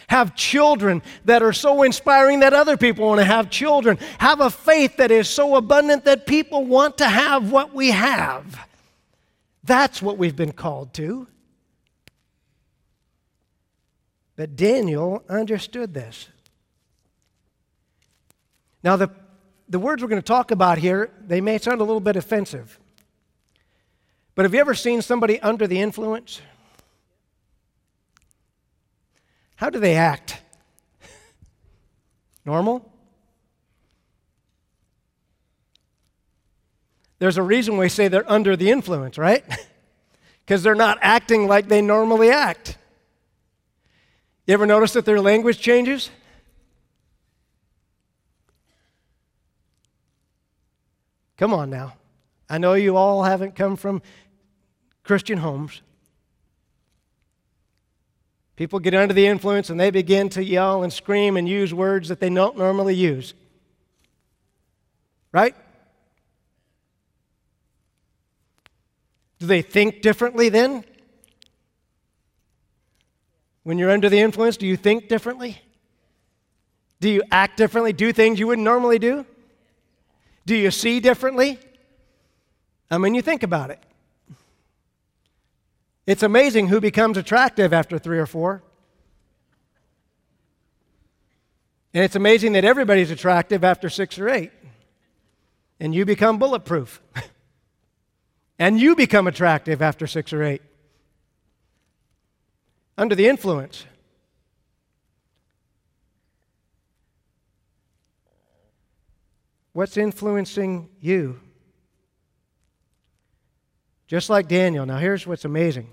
Have 0.08 0.36
children 0.36 1.00
that 1.24 1.42
are 1.42 1.54
so 1.54 1.82
inspiring 1.82 2.40
that 2.40 2.52
other 2.52 2.76
people 2.76 3.06
want 3.06 3.20
to 3.20 3.24
have 3.24 3.48
children. 3.48 3.98
Have 4.18 4.40
a 4.40 4.50
faith 4.50 4.98
that 4.98 5.10
is 5.10 5.30
so 5.30 5.56
abundant 5.56 6.04
that 6.04 6.26
people 6.26 6.66
want 6.66 6.98
to 6.98 7.08
have 7.08 7.50
what 7.50 7.72
we 7.72 7.90
have. 7.90 8.68
That's 9.64 10.02
what 10.02 10.18
we've 10.18 10.36
been 10.36 10.52
called 10.52 10.92
to. 10.94 11.26
But 14.36 14.56
Daniel 14.56 15.22
understood 15.28 15.94
this. 15.94 16.28
Now, 18.82 18.96
the, 18.96 19.10
the 19.68 19.78
words 19.78 20.02
we're 20.02 20.08
going 20.08 20.20
to 20.20 20.26
talk 20.26 20.50
about 20.50 20.78
here, 20.78 21.10
they 21.20 21.40
may 21.40 21.58
sound 21.58 21.80
a 21.80 21.84
little 21.84 22.00
bit 22.00 22.16
offensive. 22.16 22.78
But 24.34 24.44
have 24.44 24.52
you 24.52 24.60
ever 24.60 24.74
seen 24.74 25.00
somebody 25.00 25.40
under 25.40 25.66
the 25.66 25.80
influence? 25.80 26.40
How 29.56 29.70
do 29.70 29.78
they 29.78 29.94
act? 29.94 30.42
Normal? 32.44 32.90
There's 37.20 37.38
a 37.38 37.42
reason 37.42 37.76
we 37.76 37.88
say 37.88 38.08
they're 38.08 38.30
under 38.30 38.56
the 38.56 38.70
influence, 38.70 39.18
right? 39.18 39.44
Because 40.46 40.62
they're 40.62 40.74
not 40.74 40.98
acting 41.00 41.48
like 41.48 41.68
they 41.68 41.80
normally 41.80 42.28
act. 42.28 42.76
You 44.46 44.54
ever 44.54 44.66
notice 44.66 44.92
that 44.92 45.04
their 45.04 45.20
language 45.20 45.58
changes? 45.58 46.10
Come 51.36 51.54
on 51.54 51.70
now. 51.70 51.94
I 52.48 52.58
know 52.58 52.74
you 52.74 52.96
all 52.96 53.22
haven't 53.22 53.56
come 53.56 53.76
from 53.76 54.02
Christian 55.02 55.38
homes. 55.38 55.82
People 58.56 58.78
get 58.78 58.94
under 58.94 59.14
the 59.14 59.26
influence 59.26 59.70
and 59.70 59.80
they 59.80 59.90
begin 59.90 60.28
to 60.30 60.44
yell 60.44 60.82
and 60.82 60.92
scream 60.92 61.36
and 61.36 61.48
use 61.48 61.74
words 61.74 62.08
that 62.08 62.20
they 62.20 62.30
don't 62.30 62.56
normally 62.56 62.94
use. 62.94 63.34
Right? 65.32 65.56
Do 69.40 69.46
they 69.46 69.62
think 69.62 70.02
differently 70.02 70.48
then? 70.48 70.84
When 73.64 73.78
you're 73.78 73.90
under 73.90 74.10
the 74.10 74.20
influence, 74.20 74.56
do 74.58 74.66
you 74.66 74.76
think 74.76 75.08
differently? 75.08 75.60
Do 77.00 77.08
you 77.08 77.22
act 77.32 77.56
differently? 77.56 77.92
Do 77.92 78.12
things 78.12 78.38
you 78.38 78.46
wouldn't 78.46 78.64
normally 78.64 78.98
do? 78.98 79.26
Do 80.46 80.54
you 80.54 80.70
see 80.70 81.00
differently? 81.00 81.58
I 82.90 82.98
mean, 82.98 83.14
you 83.14 83.22
think 83.22 83.42
about 83.42 83.70
it. 83.70 83.82
It's 86.06 86.22
amazing 86.22 86.68
who 86.68 86.80
becomes 86.80 87.16
attractive 87.16 87.72
after 87.72 87.98
three 87.98 88.18
or 88.18 88.26
four. 88.26 88.62
And 91.94 92.04
it's 92.04 92.16
amazing 92.16 92.52
that 92.52 92.64
everybody's 92.64 93.10
attractive 93.10 93.64
after 93.64 93.88
six 93.88 94.18
or 94.18 94.28
eight. 94.28 94.52
And 95.80 95.94
you 95.94 96.04
become 96.04 96.38
bulletproof. 96.38 97.00
and 98.58 98.78
you 98.78 98.94
become 98.94 99.26
attractive 99.26 99.80
after 99.80 100.06
six 100.06 100.34
or 100.34 100.42
eight 100.42 100.60
under 102.96 103.14
the 103.14 103.26
influence. 103.26 103.86
What's 109.72 109.96
influencing 109.96 110.88
you? 111.00 111.40
Just 114.06 114.30
like 114.30 114.46
Daniel. 114.46 114.86
Now, 114.86 114.98
here's 114.98 115.26
what's 115.26 115.44
amazing 115.44 115.88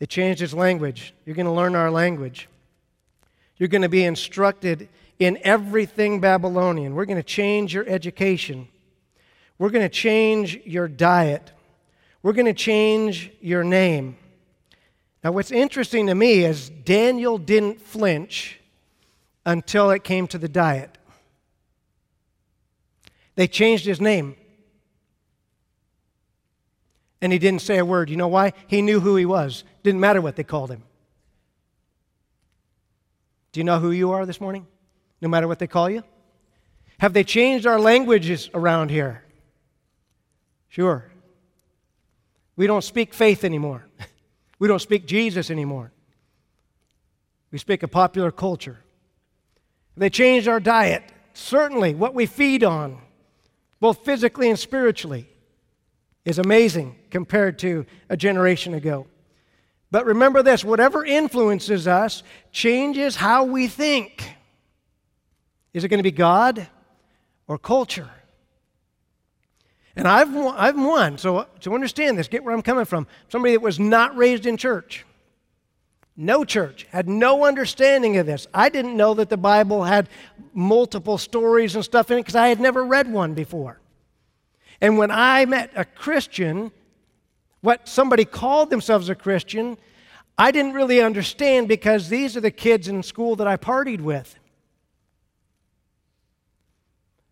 it 0.00 0.08
changed 0.08 0.40
his 0.40 0.54
language. 0.54 1.12
You're 1.26 1.34
going 1.34 1.46
to 1.46 1.52
learn 1.52 1.74
our 1.74 1.90
language. 1.90 2.48
You're 3.56 3.68
going 3.68 3.82
to 3.82 3.88
be 3.88 4.04
instructed 4.04 4.88
in 5.18 5.38
everything 5.42 6.20
Babylonian. 6.20 6.94
We're 6.94 7.06
going 7.06 7.16
to 7.16 7.24
change 7.24 7.74
your 7.74 7.84
education. 7.88 8.68
We're 9.58 9.70
going 9.70 9.84
to 9.84 9.88
change 9.88 10.60
your 10.64 10.86
diet. 10.86 11.50
We're 12.22 12.32
going 12.32 12.46
to 12.46 12.54
change 12.54 13.32
your 13.40 13.64
name. 13.64 14.16
Now, 15.22 15.32
what's 15.32 15.50
interesting 15.50 16.06
to 16.06 16.14
me 16.14 16.44
is 16.44 16.70
Daniel 16.70 17.38
didn't 17.38 17.80
flinch 17.80 18.60
until 19.44 19.90
it 19.90 20.04
came 20.04 20.26
to 20.28 20.38
the 20.38 20.48
diet. 20.48 20.96
They 23.34 23.48
changed 23.48 23.84
his 23.84 24.00
name. 24.00 24.36
And 27.20 27.32
he 27.32 27.38
didn't 27.38 27.62
say 27.62 27.78
a 27.78 27.84
word. 27.84 28.10
You 28.10 28.16
know 28.16 28.28
why? 28.28 28.52
He 28.68 28.80
knew 28.80 29.00
who 29.00 29.16
he 29.16 29.26
was. 29.26 29.64
Didn't 29.82 30.00
matter 30.00 30.20
what 30.20 30.36
they 30.36 30.44
called 30.44 30.70
him. 30.70 30.82
Do 33.52 33.60
you 33.60 33.64
know 33.64 33.80
who 33.80 33.90
you 33.90 34.12
are 34.12 34.24
this 34.24 34.40
morning? 34.40 34.66
No 35.20 35.28
matter 35.28 35.48
what 35.48 35.58
they 35.58 35.66
call 35.66 35.90
you? 35.90 36.04
Have 36.98 37.12
they 37.12 37.24
changed 37.24 37.66
our 37.66 37.80
languages 37.80 38.50
around 38.54 38.90
here? 38.90 39.24
Sure. 40.68 41.10
We 42.56 42.66
don't 42.66 42.84
speak 42.84 43.14
faith 43.14 43.44
anymore. 43.44 43.86
We 44.58 44.68
don't 44.68 44.80
speak 44.80 45.06
Jesus 45.06 45.50
anymore. 45.50 45.92
We 47.50 47.58
speak 47.58 47.82
a 47.82 47.88
popular 47.88 48.30
culture. 48.30 48.78
They 49.96 50.10
changed 50.10 50.48
our 50.48 50.60
diet. 50.60 51.02
Certainly, 51.32 51.94
what 51.94 52.14
we 52.14 52.26
feed 52.26 52.64
on, 52.64 52.98
both 53.80 54.04
physically 54.04 54.48
and 54.50 54.58
spiritually, 54.58 55.28
is 56.24 56.38
amazing 56.38 56.96
compared 57.10 57.58
to 57.60 57.86
a 58.08 58.16
generation 58.16 58.74
ago. 58.74 59.06
But 59.90 60.04
remember 60.04 60.42
this 60.42 60.64
whatever 60.64 61.04
influences 61.04 61.88
us 61.88 62.22
changes 62.52 63.16
how 63.16 63.44
we 63.44 63.66
think. 63.66 64.36
Is 65.72 65.84
it 65.84 65.88
going 65.88 65.98
to 65.98 66.04
be 66.04 66.10
God 66.10 66.66
or 67.46 67.58
culture? 67.58 68.10
And 69.98 70.06
I've, 70.06 70.34
I've 70.36 70.76
won. 70.76 71.18
So 71.18 71.48
to 71.62 71.74
understand 71.74 72.16
this, 72.16 72.28
get 72.28 72.44
where 72.44 72.54
I'm 72.54 72.62
coming 72.62 72.84
from. 72.84 73.08
Somebody 73.28 73.54
that 73.54 73.60
was 73.60 73.80
not 73.80 74.16
raised 74.16 74.46
in 74.46 74.56
church, 74.56 75.04
no 76.16 76.44
church, 76.44 76.86
had 76.90 77.08
no 77.08 77.44
understanding 77.44 78.16
of 78.16 78.24
this. 78.24 78.46
I 78.54 78.68
didn't 78.68 78.96
know 78.96 79.14
that 79.14 79.28
the 79.28 79.36
Bible 79.36 79.82
had 79.82 80.08
multiple 80.54 81.18
stories 81.18 81.74
and 81.74 81.84
stuff 81.84 82.12
in 82.12 82.18
it 82.18 82.20
because 82.20 82.36
I 82.36 82.46
had 82.46 82.60
never 82.60 82.84
read 82.84 83.12
one 83.12 83.34
before. 83.34 83.80
And 84.80 84.98
when 84.98 85.10
I 85.10 85.46
met 85.46 85.72
a 85.74 85.84
Christian, 85.84 86.70
what 87.62 87.88
somebody 87.88 88.24
called 88.24 88.70
themselves 88.70 89.08
a 89.08 89.16
Christian, 89.16 89.76
I 90.38 90.52
didn't 90.52 90.74
really 90.74 91.00
understand 91.02 91.66
because 91.66 92.08
these 92.08 92.36
are 92.36 92.40
the 92.40 92.52
kids 92.52 92.86
in 92.86 93.02
school 93.02 93.34
that 93.34 93.48
I 93.48 93.56
partied 93.56 94.00
with. 94.00 94.38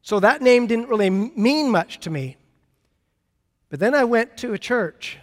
So 0.02 0.18
that 0.18 0.42
name 0.42 0.66
didn't 0.66 0.88
really 0.88 1.10
mean 1.10 1.70
much 1.70 2.00
to 2.00 2.10
me. 2.10 2.36
But 3.76 3.80
then 3.80 3.94
I 3.94 4.04
went 4.04 4.38
to 4.38 4.54
a 4.54 4.58
church. 4.58 5.18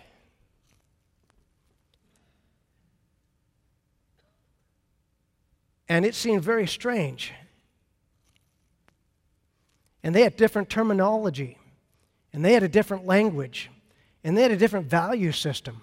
And 5.90 6.06
it 6.06 6.14
seemed 6.14 6.44
very 6.44 6.68
strange. 6.68 7.34
And 10.04 10.14
they 10.14 10.22
had 10.22 10.38
different 10.38 10.70
terminology, 10.70 11.58
and 12.32 12.46
they 12.46 12.54
had 12.54 12.62
a 12.62 12.68
different 12.68 13.08
language, 13.08 13.72
and 14.24 14.38
they 14.38 14.44
had 14.44 14.52
a 14.52 14.56
different 14.56 14.86
value 14.86 15.32
system. 15.32 15.82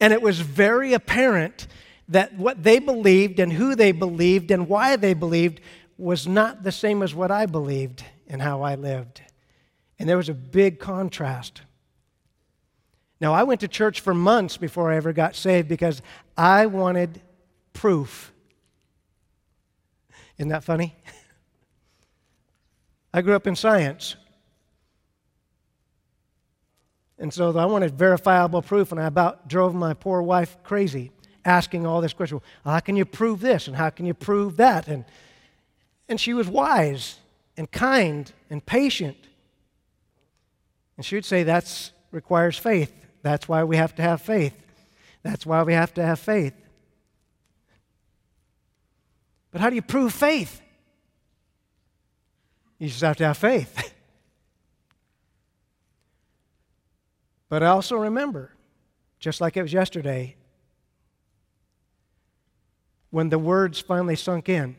And 0.00 0.12
it 0.12 0.20
was 0.20 0.40
very 0.40 0.94
apparent 0.94 1.68
that 2.08 2.34
what 2.34 2.64
they 2.64 2.80
believed 2.80 3.38
and 3.38 3.52
who 3.52 3.76
they 3.76 3.92
believed 3.92 4.50
and 4.50 4.68
why 4.68 4.96
they 4.96 5.14
believed 5.14 5.60
was 5.96 6.26
not 6.26 6.64
the 6.64 6.72
same 6.72 7.04
as 7.04 7.14
what 7.14 7.30
I 7.30 7.46
believed 7.46 8.02
and 8.26 8.42
how 8.42 8.62
I 8.62 8.74
lived. 8.74 9.20
And 9.98 10.08
there 10.08 10.16
was 10.16 10.28
a 10.28 10.34
big 10.34 10.78
contrast. 10.78 11.62
Now, 13.20 13.32
I 13.32 13.44
went 13.44 13.60
to 13.60 13.68
church 13.68 14.00
for 14.00 14.12
months 14.12 14.56
before 14.56 14.92
I 14.92 14.96
ever 14.96 15.12
got 15.12 15.36
saved 15.36 15.68
because 15.68 16.02
I 16.36 16.66
wanted 16.66 17.20
proof. 17.72 18.32
Isn't 20.38 20.48
that 20.48 20.64
funny? 20.64 20.96
I 23.14 23.22
grew 23.22 23.34
up 23.34 23.46
in 23.46 23.54
science. 23.54 24.16
And 27.18 27.32
so 27.32 27.56
I 27.56 27.66
wanted 27.66 27.96
verifiable 27.96 28.60
proof, 28.60 28.90
and 28.90 29.00
I 29.00 29.06
about 29.06 29.48
drove 29.48 29.74
my 29.74 29.94
poor 29.94 30.20
wife 30.20 30.56
crazy 30.64 31.12
asking 31.44 31.86
all 31.86 32.00
this 32.00 32.12
question 32.12 32.40
how 32.64 32.80
can 32.80 32.96
you 32.96 33.04
prove 33.04 33.40
this 33.40 33.68
and 33.68 33.76
how 33.76 33.90
can 33.90 34.06
you 34.06 34.14
prove 34.14 34.56
that 34.56 34.88
and, 34.88 35.04
and 36.08 36.20
she 36.20 36.32
was 36.32 36.48
wise 36.48 37.18
and 37.56 37.70
kind 37.70 38.32
and 38.50 38.64
patient 38.64 39.16
and 40.96 41.04
she 41.04 41.16
would 41.16 41.24
say 41.24 41.42
that 41.44 41.92
requires 42.10 42.56
faith. 42.56 42.92
That's 43.22 43.48
why 43.48 43.64
we 43.64 43.76
have 43.76 43.94
to 43.96 44.02
have 44.02 44.20
faith. 44.20 44.54
That's 45.22 45.46
why 45.46 45.62
we 45.62 45.72
have 45.72 45.94
to 45.94 46.04
have 46.04 46.20
faith. 46.20 46.54
But 49.50 49.60
how 49.60 49.70
do 49.70 49.76
you 49.76 49.82
prove 49.82 50.12
faith? 50.12 50.60
You 52.78 52.88
just 52.88 53.00
have 53.00 53.16
to 53.18 53.26
have 53.26 53.38
faith. 53.38 53.74
but 57.48 57.62
I 57.62 57.68
also 57.68 57.96
remember, 57.96 58.52
just 59.18 59.40
like 59.40 59.56
it 59.56 59.62
was 59.62 59.72
yesterday, 59.72 60.36
when 63.10 63.28
the 63.28 63.38
words 63.38 63.78
finally 63.78 64.16
sunk 64.16 64.48
in 64.48 64.76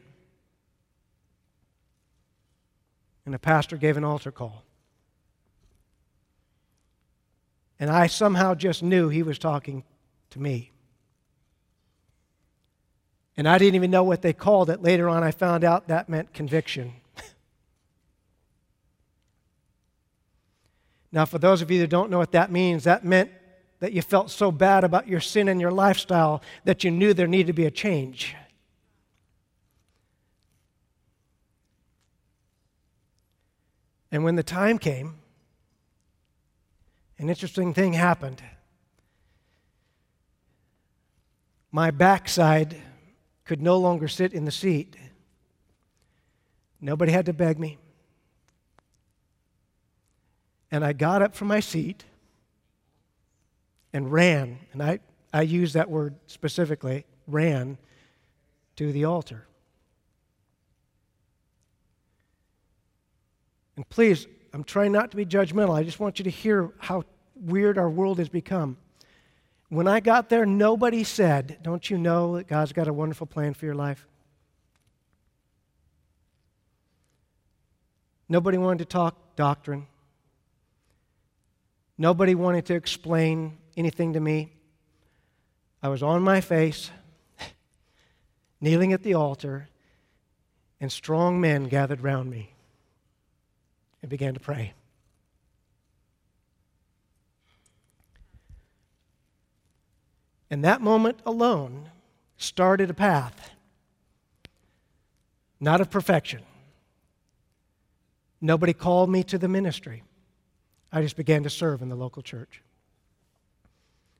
and 3.25 3.33
the 3.33 3.39
pastor 3.39 3.77
gave 3.77 3.97
an 3.97 4.03
altar 4.03 4.31
call. 4.31 4.63
And 7.79 7.89
I 7.89 8.07
somehow 8.07 8.55
just 8.55 8.81
knew 8.83 9.09
he 9.09 9.23
was 9.23 9.37
talking 9.37 9.83
to 10.31 10.39
me. 10.39 10.71
And 13.37 13.49
I 13.49 13.57
didn't 13.57 13.75
even 13.75 13.91
know 13.91 14.03
what 14.03 14.21
they 14.21 14.31
called 14.33 14.69
it. 14.69 14.81
Later 14.81 15.09
on, 15.09 15.23
I 15.23 15.31
found 15.31 15.63
out 15.65 15.87
that 15.87 16.07
meant 16.07 16.33
conviction. 16.33 16.93
now, 21.11 21.25
for 21.25 21.37
those 21.37 21.61
of 21.61 21.69
you 21.69 21.79
that 21.79 21.89
don't 21.89 22.09
know 22.09 22.17
what 22.17 22.31
that 22.31 22.49
means, 22.49 22.85
that 22.85 23.03
meant 23.03 23.29
that 23.79 23.91
you 23.91 24.01
felt 24.01 24.31
so 24.31 24.51
bad 24.51 24.85
about 24.85 25.07
your 25.07 25.19
sin 25.19 25.49
and 25.49 25.59
your 25.59 25.71
lifestyle 25.71 26.41
that 26.63 26.85
you 26.85 26.91
knew 26.91 27.13
there 27.13 27.27
needed 27.27 27.47
to 27.47 27.53
be 27.53 27.65
a 27.65 27.71
change. 27.71 28.35
And 34.11 34.23
when 34.23 34.37
the 34.37 34.43
time 34.43 34.77
came, 34.77 35.15
an 37.17 37.29
interesting 37.29 37.73
thing 37.73 37.93
happened. 37.93 38.41
My 41.71 41.91
backside 41.91 42.81
could 43.43 43.61
no 43.61 43.77
longer 43.77 44.07
sit 44.07 44.33
in 44.33 44.45
the 44.45 44.51
seat. 44.51 44.95
Nobody 46.81 47.11
had 47.11 47.25
to 47.27 47.33
beg 47.33 47.59
me. 47.59 47.77
And 50.71 50.83
I 50.83 50.93
got 50.93 51.21
up 51.21 51.35
from 51.35 51.47
my 51.47 51.59
seat 51.59 52.03
and 53.93 54.11
ran. 54.11 54.59
And 54.73 54.83
I, 54.83 54.99
I 55.33 55.43
use 55.43 55.73
that 55.73 55.89
word 55.89 56.15
specifically 56.27 57.05
ran 57.27 57.77
to 58.75 58.91
the 58.91 59.05
altar. 59.05 59.47
And 63.75 63.87
please, 63.89 64.27
I'm 64.55 64.63
trying 64.63 64.93
not 64.93 65.11
to 65.11 65.17
be 65.17 65.25
judgmental. 65.25 65.75
I 65.75 65.83
just 65.83 65.99
want 65.99 66.17
you 66.17 66.23
to 66.23 66.29
hear 66.29 66.71
how 66.77 67.03
weird 67.35 67.77
our 67.77 67.89
world 67.89 68.19
has 68.19 68.29
become. 68.29 68.77
When 69.67 69.85
I 69.85 69.99
got 69.99 70.29
there, 70.29 70.45
nobody 70.45 71.03
said, 71.03 71.57
Don't 71.61 71.89
you 71.89 71.97
know 71.97 72.37
that 72.37 72.47
God's 72.47 72.71
got 72.71 72.87
a 72.87 72.93
wonderful 72.93 73.27
plan 73.27 73.53
for 73.53 73.65
your 73.65 73.75
life? 73.75 74.07
Nobody 78.29 78.57
wanted 78.57 78.79
to 78.79 78.85
talk 78.85 79.35
doctrine. 79.35 79.87
Nobody 81.97 82.33
wanted 82.33 82.67
to 82.67 82.75
explain 82.75 83.57
anything 83.75 84.13
to 84.13 84.21
me. 84.21 84.53
I 85.83 85.89
was 85.89 86.01
on 86.01 86.21
my 86.21 86.39
face, 86.39 86.91
kneeling 88.61 88.93
at 88.93 89.03
the 89.03 89.15
altar, 89.15 89.67
and 90.79 90.89
strong 90.89 91.41
men 91.41 91.65
gathered 91.65 91.99
round 91.99 92.29
me 92.31 92.54
and 94.05 94.09
began 94.09 94.35
to 94.35 94.39
pray. 94.39 94.73
And 100.49 100.63
that 100.63 100.79
moment 100.79 101.19
alone 101.25 101.89
started 102.37 102.89
a 102.89 102.93
path, 102.93 103.51
not 105.59 105.81
of 105.81 105.89
perfection, 105.89 106.43
Nobody 108.45 108.73
called 108.73 109.09
me 109.09 109.23
to 109.23 109.39
the 109.39 109.47
ministry. 109.47 110.03
I 110.91 111.01
just 111.01 111.17
began 111.17 111.41
to 111.43 111.49
serve 111.49 111.81
in 111.81 111.89
the 111.89 111.95
local 111.95 112.21
church. 112.21 112.61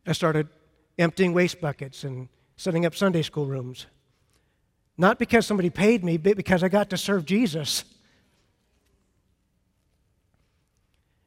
I 0.07 0.13
started 0.13 0.47
emptying 0.97 1.31
waste 1.31 1.61
buckets 1.61 2.03
and 2.03 2.27
setting 2.57 2.87
up 2.87 2.95
Sunday 2.95 3.21
school 3.21 3.45
rooms. 3.45 3.85
Not 4.97 5.19
because 5.19 5.45
somebody 5.45 5.69
paid 5.69 6.03
me, 6.03 6.17
but 6.17 6.37
because 6.37 6.63
I 6.63 6.69
got 6.69 6.89
to 6.89 6.97
serve 6.97 7.25
Jesus. 7.25 7.83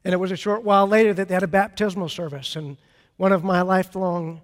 And 0.09 0.15
it 0.15 0.21
was 0.21 0.33
a 0.33 0.37
short 0.37 0.65
while 0.65 0.87
later 0.87 1.13
that 1.13 1.29
they 1.29 1.35
had 1.35 1.43
a 1.43 1.47
baptismal 1.47 2.09
service, 2.09 2.57
and 2.57 2.79
one 3.19 3.31
of 3.31 3.45
my 3.45 3.61
lifelong 3.61 4.41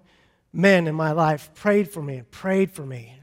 men 0.53 0.85
in 0.87 0.93
my 0.93 1.11
life 1.11 1.49
prayed 1.55 1.89
for 1.89 2.03
me 2.03 2.17
and 2.17 2.29
prayed 2.29 2.69
for 2.69 2.85
me. 2.85 3.17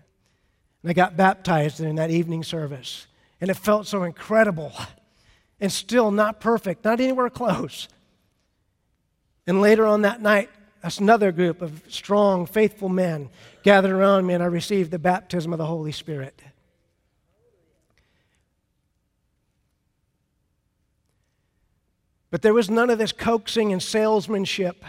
And 0.82 0.90
I 0.90 0.92
got 0.92 1.16
baptized 1.16 1.78
in 1.78 1.94
that 1.94 2.10
evening 2.10 2.42
service, 2.42 3.06
and 3.40 3.48
it 3.48 3.54
felt 3.54 3.86
so 3.86 4.02
incredible 4.02 4.72
and 5.60 5.70
still 5.70 6.10
not 6.10 6.40
perfect, 6.40 6.84
not 6.84 6.98
anywhere 6.98 7.30
close. 7.30 7.86
And 9.46 9.60
later 9.60 9.86
on 9.86 10.02
that 10.02 10.20
night, 10.20 10.50
another 10.98 11.30
group 11.30 11.62
of 11.62 11.80
strong, 11.86 12.46
faithful 12.46 12.88
men 12.88 13.30
gathered 13.62 13.92
around 13.92 14.26
me, 14.26 14.34
and 14.34 14.42
I 14.42 14.46
received 14.46 14.90
the 14.90 14.98
baptism 14.98 15.52
of 15.52 15.58
the 15.58 15.66
Holy 15.66 15.92
Spirit. 15.92 16.42
But 22.32 22.40
there 22.40 22.54
was 22.54 22.70
none 22.70 22.88
of 22.88 22.96
this 22.96 23.12
coaxing 23.12 23.72
and 23.72 23.82
salesmanship. 23.82 24.82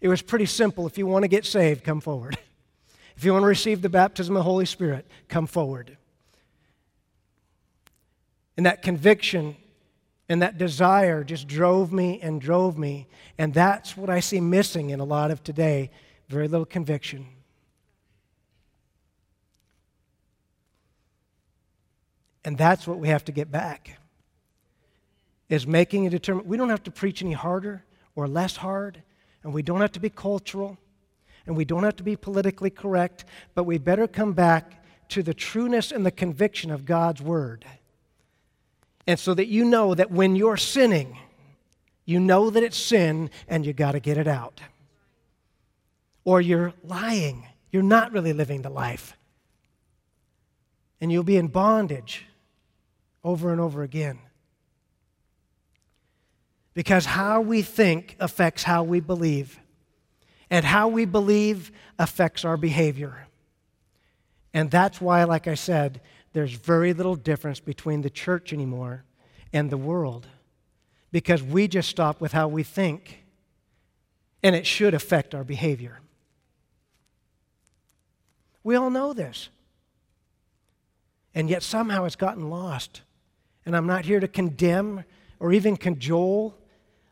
It 0.00 0.08
was 0.08 0.22
pretty 0.22 0.46
simple. 0.46 0.86
If 0.86 0.96
you 0.96 1.06
want 1.06 1.24
to 1.24 1.28
get 1.28 1.44
saved, 1.44 1.84
come 1.84 2.00
forward. 2.00 2.38
If 3.18 3.24
you 3.24 3.32
want 3.32 3.44
to 3.44 3.48
receive 3.48 3.82
the 3.82 3.88
baptism 3.88 4.34
of 4.34 4.40
the 4.40 4.44
Holy 4.44 4.66
Spirit, 4.66 5.06
come 5.28 5.46
forward. 5.46 5.96
And 8.56 8.64
that 8.66 8.82
conviction 8.82 9.56
and 10.28 10.42
that 10.42 10.58
desire 10.58 11.22
just 11.22 11.46
drove 11.48 11.92
me 11.92 12.18
and 12.22 12.40
drove 12.40 12.78
me. 12.78 13.06
And 13.38 13.52
that's 13.52 13.96
what 13.96 14.10
I 14.10 14.20
see 14.20 14.40
missing 14.40 14.90
in 14.90 15.00
a 15.00 15.04
lot 15.04 15.30
of 15.30 15.44
today 15.44 15.90
very 16.28 16.48
little 16.48 16.66
conviction. 16.66 17.26
And 22.44 22.56
that's 22.56 22.86
what 22.86 22.98
we 22.98 23.08
have 23.08 23.24
to 23.26 23.32
get 23.32 23.50
back. 23.50 23.98
Is 25.48 25.66
making 25.66 26.06
a 26.06 26.10
determination. 26.10 26.48
We 26.50 26.56
don't 26.56 26.70
have 26.70 26.82
to 26.84 26.90
preach 26.90 27.22
any 27.22 27.32
harder 27.32 27.84
or 28.16 28.26
less 28.26 28.56
hard, 28.56 29.02
and 29.42 29.52
we 29.52 29.62
don't 29.62 29.80
have 29.80 29.92
to 29.92 30.00
be 30.00 30.10
cultural, 30.10 30.76
and 31.46 31.56
we 31.56 31.64
don't 31.64 31.84
have 31.84 31.96
to 31.96 32.02
be 32.02 32.16
politically 32.16 32.70
correct, 32.70 33.24
but 33.54 33.64
we 33.64 33.78
better 33.78 34.08
come 34.08 34.32
back 34.32 34.84
to 35.10 35.22
the 35.22 35.34
trueness 35.34 35.92
and 35.92 36.04
the 36.04 36.10
conviction 36.10 36.70
of 36.70 36.84
God's 36.84 37.22
Word. 37.22 37.64
And 39.06 39.20
so 39.20 39.34
that 39.34 39.46
you 39.46 39.64
know 39.64 39.94
that 39.94 40.10
when 40.10 40.34
you're 40.34 40.56
sinning, 40.56 41.16
you 42.04 42.18
know 42.18 42.50
that 42.50 42.62
it's 42.62 42.76
sin 42.76 43.30
and 43.46 43.64
you 43.64 43.72
got 43.72 43.92
to 43.92 44.00
get 44.00 44.18
it 44.18 44.26
out. 44.26 44.60
Or 46.24 46.40
you're 46.40 46.72
lying. 46.82 47.46
You're 47.70 47.84
not 47.84 48.12
really 48.12 48.32
living 48.32 48.62
the 48.62 48.70
life. 48.70 49.16
And 51.00 51.12
you'll 51.12 51.22
be 51.22 51.36
in 51.36 51.48
bondage 51.48 52.26
over 53.22 53.52
and 53.52 53.60
over 53.60 53.84
again. 53.84 54.18
Because 56.76 57.06
how 57.06 57.40
we 57.40 57.62
think 57.62 58.16
affects 58.20 58.62
how 58.62 58.82
we 58.82 59.00
believe. 59.00 59.58
And 60.50 60.62
how 60.62 60.88
we 60.88 61.06
believe 61.06 61.72
affects 61.98 62.44
our 62.44 62.58
behavior. 62.58 63.26
And 64.52 64.70
that's 64.70 65.00
why, 65.00 65.24
like 65.24 65.48
I 65.48 65.54
said, 65.54 66.02
there's 66.34 66.52
very 66.52 66.92
little 66.92 67.16
difference 67.16 67.60
between 67.60 68.02
the 68.02 68.10
church 68.10 68.52
anymore 68.52 69.04
and 69.54 69.70
the 69.70 69.78
world 69.78 70.26
because 71.10 71.42
we 71.42 71.66
just 71.66 71.88
stop 71.88 72.20
with 72.20 72.32
how 72.32 72.46
we 72.46 72.62
think, 72.62 73.24
and 74.42 74.54
it 74.54 74.66
should 74.66 74.92
affect 74.92 75.34
our 75.34 75.44
behavior. 75.44 76.00
We 78.62 78.76
all 78.76 78.90
know 78.90 79.14
this. 79.14 79.48
And 81.34 81.48
yet 81.48 81.62
somehow 81.62 82.04
it's 82.04 82.16
gotten 82.16 82.50
lost. 82.50 83.00
And 83.64 83.74
I'm 83.74 83.86
not 83.86 84.04
here 84.04 84.20
to 84.20 84.28
condemn 84.28 85.04
or 85.40 85.54
even 85.54 85.78
cajole 85.78 86.54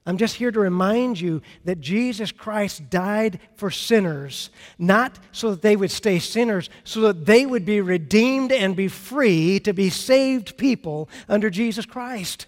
I'm 0.06 0.18
just 0.18 0.36
here 0.36 0.50
to 0.50 0.60
remind 0.60 1.18
you 1.18 1.40
that 1.64 1.80
Jesus 1.80 2.30
Christ 2.30 2.90
died 2.90 3.40
for 3.56 3.70
sinners, 3.70 4.50
not 4.78 5.18
so 5.32 5.52
that 5.52 5.62
they 5.62 5.76
would 5.76 5.90
stay 5.90 6.18
sinners, 6.18 6.68
so 6.84 7.00
that 7.02 7.24
they 7.24 7.46
would 7.46 7.64
be 7.64 7.80
redeemed 7.80 8.52
and 8.52 8.76
be 8.76 8.88
free 8.88 9.58
to 9.60 9.72
be 9.72 9.88
saved 9.88 10.58
people 10.58 11.08
under 11.26 11.48
Jesus 11.48 11.86
Christ. 11.86 12.46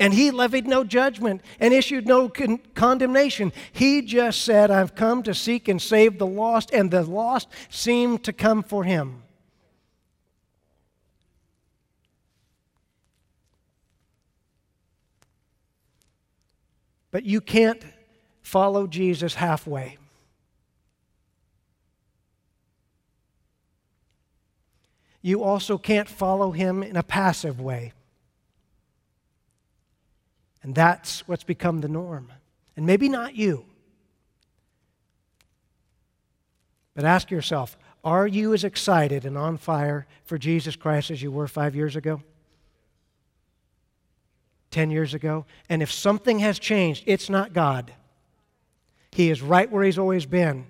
And 0.00 0.12
he 0.12 0.30
levied 0.30 0.66
no 0.66 0.82
judgment 0.82 1.40
and 1.60 1.72
issued 1.72 2.06
no 2.06 2.28
con- 2.28 2.58
condemnation. 2.74 3.52
He 3.72 4.02
just 4.02 4.42
said, 4.42 4.70
I've 4.70 4.94
come 4.96 5.22
to 5.22 5.32
seek 5.32 5.68
and 5.68 5.80
save 5.80 6.18
the 6.18 6.26
lost, 6.26 6.70
and 6.72 6.90
the 6.90 7.02
lost 7.02 7.48
seemed 7.70 8.24
to 8.24 8.32
come 8.32 8.62
for 8.62 8.84
him. 8.84 9.22
But 17.16 17.24
you 17.24 17.40
can't 17.40 17.82
follow 18.42 18.86
Jesus 18.86 19.36
halfway. 19.36 19.96
You 25.22 25.42
also 25.42 25.78
can't 25.78 26.10
follow 26.10 26.50
him 26.50 26.82
in 26.82 26.94
a 26.94 27.02
passive 27.02 27.58
way. 27.58 27.94
And 30.62 30.74
that's 30.74 31.26
what's 31.26 31.42
become 31.42 31.80
the 31.80 31.88
norm. 31.88 32.30
And 32.76 32.84
maybe 32.84 33.08
not 33.08 33.34
you. 33.34 33.64
But 36.94 37.06
ask 37.06 37.30
yourself 37.30 37.78
are 38.04 38.26
you 38.26 38.52
as 38.52 38.62
excited 38.62 39.24
and 39.24 39.38
on 39.38 39.56
fire 39.56 40.06
for 40.22 40.36
Jesus 40.36 40.76
Christ 40.76 41.10
as 41.10 41.22
you 41.22 41.30
were 41.30 41.48
five 41.48 41.74
years 41.74 41.96
ago? 41.96 42.20
10 44.76 44.90
years 44.90 45.14
ago. 45.14 45.46
And 45.70 45.82
if 45.82 45.90
something 45.90 46.40
has 46.40 46.58
changed, 46.58 47.04
it's 47.06 47.30
not 47.30 47.54
God. 47.54 47.94
He 49.10 49.30
is 49.30 49.40
right 49.40 49.72
where 49.72 49.82
He's 49.82 49.98
always 49.98 50.26
been. 50.26 50.66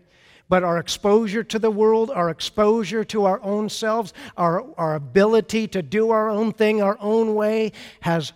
But 0.49 0.63
our 0.63 0.79
exposure 0.79 1.43
to 1.43 1.59
the 1.59 1.73
world, 1.73 2.13
our 2.13 2.31
exposure 2.31 3.03
to 3.07 3.25
our 3.25 3.43
own 3.43 3.69
selves, 3.69 4.15
our, 4.37 4.65
our 4.79 4.95
ability 4.95 5.67
to 5.69 5.83
do 5.83 6.11
our 6.11 6.31
own 6.31 6.53
thing 6.53 6.81
our 6.81 6.97
own 7.01 7.35
way 7.35 7.73
has 7.99 8.33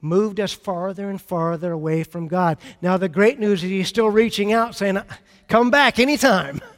moved 0.00 0.38
us 0.38 0.52
farther 0.52 1.10
and 1.10 1.20
farther 1.20 1.72
away 1.72 2.04
from 2.04 2.28
God. 2.28 2.58
Now, 2.80 2.96
the 2.96 3.08
great 3.08 3.40
news 3.40 3.64
is 3.64 3.70
He's 3.70 3.88
still 3.88 4.10
reaching 4.10 4.52
out 4.52 4.76
saying, 4.76 5.00
Come 5.48 5.72
back 5.72 5.98
anytime. 5.98 6.60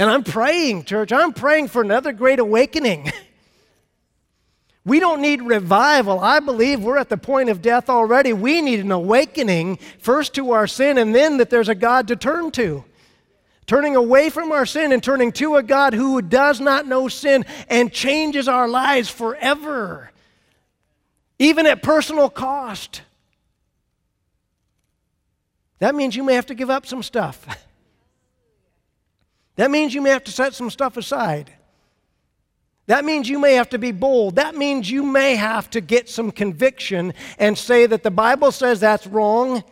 And 0.00 0.08
I'm 0.08 0.22
praying, 0.22 0.84
church, 0.84 1.10
I'm 1.10 1.32
praying 1.32 1.66
for 1.66 1.82
another 1.82 2.12
great 2.12 2.38
awakening. 2.38 3.10
We 4.88 5.00
don't 5.00 5.20
need 5.20 5.42
revival. 5.42 6.18
I 6.20 6.40
believe 6.40 6.80
we're 6.80 6.96
at 6.96 7.10
the 7.10 7.18
point 7.18 7.50
of 7.50 7.60
death 7.60 7.90
already. 7.90 8.32
We 8.32 8.62
need 8.62 8.80
an 8.80 8.90
awakening, 8.90 9.76
first 9.98 10.34
to 10.36 10.52
our 10.52 10.66
sin, 10.66 10.96
and 10.96 11.14
then 11.14 11.36
that 11.36 11.50
there's 11.50 11.68
a 11.68 11.74
God 11.74 12.08
to 12.08 12.16
turn 12.16 12.50
to. 12.52 12.84
Turning 13.66 13.96
away 13.96 14.30
from 14.30 14.50
our 14.50 14.64
sin 14.64 14.92
and 14.92 15.02
turning 15.02 15.30
to 15.32 15.56
a 15.56 15.62
God 15.62 15.92
who 15.92 16.22
does 16.22 16.58
not 16.58 16.86
know 16.86 17.06
sin 17.06 17.44
and 17.68 17.92
changes 17.92 18.48
our 18.48 18.66
lives 18.66 19.10
forever, 19.10 20.10
even 21.38 21.66
at 21.66 21.82
personal 21.82 22.30
cost. 22.30 23.02
That 25.80 25.94
means 25.94 26.16
you 26.16 26.24
may 26.24 26.34
have 26.34 26.46
to 26.46 26.54
give 26.54 26.70
up 26.70 26.86
some 26.86 27.02
stuff. 27.02 27.46
That 29.56 29.72
means 29.72 29.92
you 29.92 30.00
may 30.00 30.10
have 30.10 30.22
to 30.22 30.30
set 30.30 30.54
some 30.54 30.70
stuff 30.70 30.96
aside. 30.96 31.52
That 32.88 33.04
means 33.04 33.28
you 33.28 33.38
may 33.38 33.52
have 33.52 33.68
to 33.68 33.78
be 33.78 33.92
bold. 33.92 34.36
That 34.36 34.56
means 34.56 34.90
you 34.90 35.02
may 35.02 35.36
have 35.36 35.68
to 35.70 35.82
get 35.82 36.08
some 36.08 36.32
conviction 36.32 37.12
and 37.38 37.56
say 37.56 37.84
that 37.84 38.02
the 38.02 38.10
Bible 38.10 38.50
says 38.50 38.80
that's 38.80 39.06
wrong, 39.06 39.62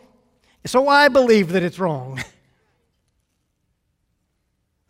so 0.65 0.87
I 0.87 1.07
believe 1.07 1.53
that 1.53 1.63
it's 1.63 1.79
wrong. 1.79 2.23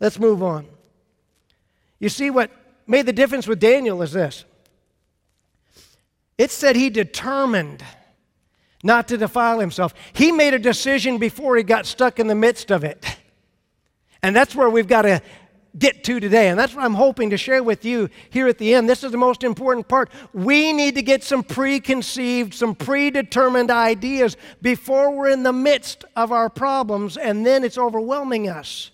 Let's 0.00 0.18
move 0.18 0.42
on. 0.42 0.66
You 1.98 2.10
see, 2.10 2.28
what 2.28 2.50
made 2.86 3.06
the 3.06 3.14
difference 3.14 3.46
with 3.46 3.60
Daniel 3.60 4.02
is 4.02 4.12
this 4.12 4.44
it 6.36 6.50
said 6.50 6.76
he 6.76 6.90
determined 6.90 7.82
not 8.82 9.08
to 9.08 9.16
defile 9.16 9.58
himself. 9.58 9.94
He 10.12 10.32
made 10.32 10.52
a 10.52 10.58
decision 10.58 11.16
before 11.16 11.56
he 11.56 11.62
got 11.62 11.86
stuck 11.86 12.20
in 12.20 12.26
the 12.26 12.34
midst 12.34 12.70
of 12.70 12.84
it. 12.84 13.16
And 14.22 14.36
that's 14.36 14.54
where 14.54 14.68
we've 14.68 14.86
got 14.86 15.02
to 15.02 15.22
get 15.78 16.04
to 16.04 16.20
today. 16.20 16.48
And 16.48 16.58
that's 16.58 16.74
what 16.74 16.84
I'm 16.84 16.94
hoping 16.94 17.30
to 17.30 17.36
share 17.36 17.62
with 17.62 17.84
you 17.84 18.08
here 18.30 18.48
at 18.48 18.58
the 18.58 18.74
end. 18.74 18.88
This 18.88 19.04
is 19.04 19.12
the 19.12 19.18
most 19.18 19.44
important 19.44 19.88
part. 19.88 20.10
We 20.32 20.72
need 20.72 20.94
to 20.96 21.02
get 21.02 21.22
some 21.22 21.42
preconceived, 21.42 22.54
some 22.54 22.74
predetermined 22.74 23.70
ideas 23.70 24.36
before 24.60 25.10
we're 25.14 25.30
in 25.30 25.42
the 25.42 25.52
midst 25.52 26.04
of 26.16 26.32
our 26.32 26.48
problems, 26.48 27.16
and 27.16 27.44
then 27.44 27.64
it's 27.64 27.78
overwhelming 27.78 28.48
us. 28.48 28.90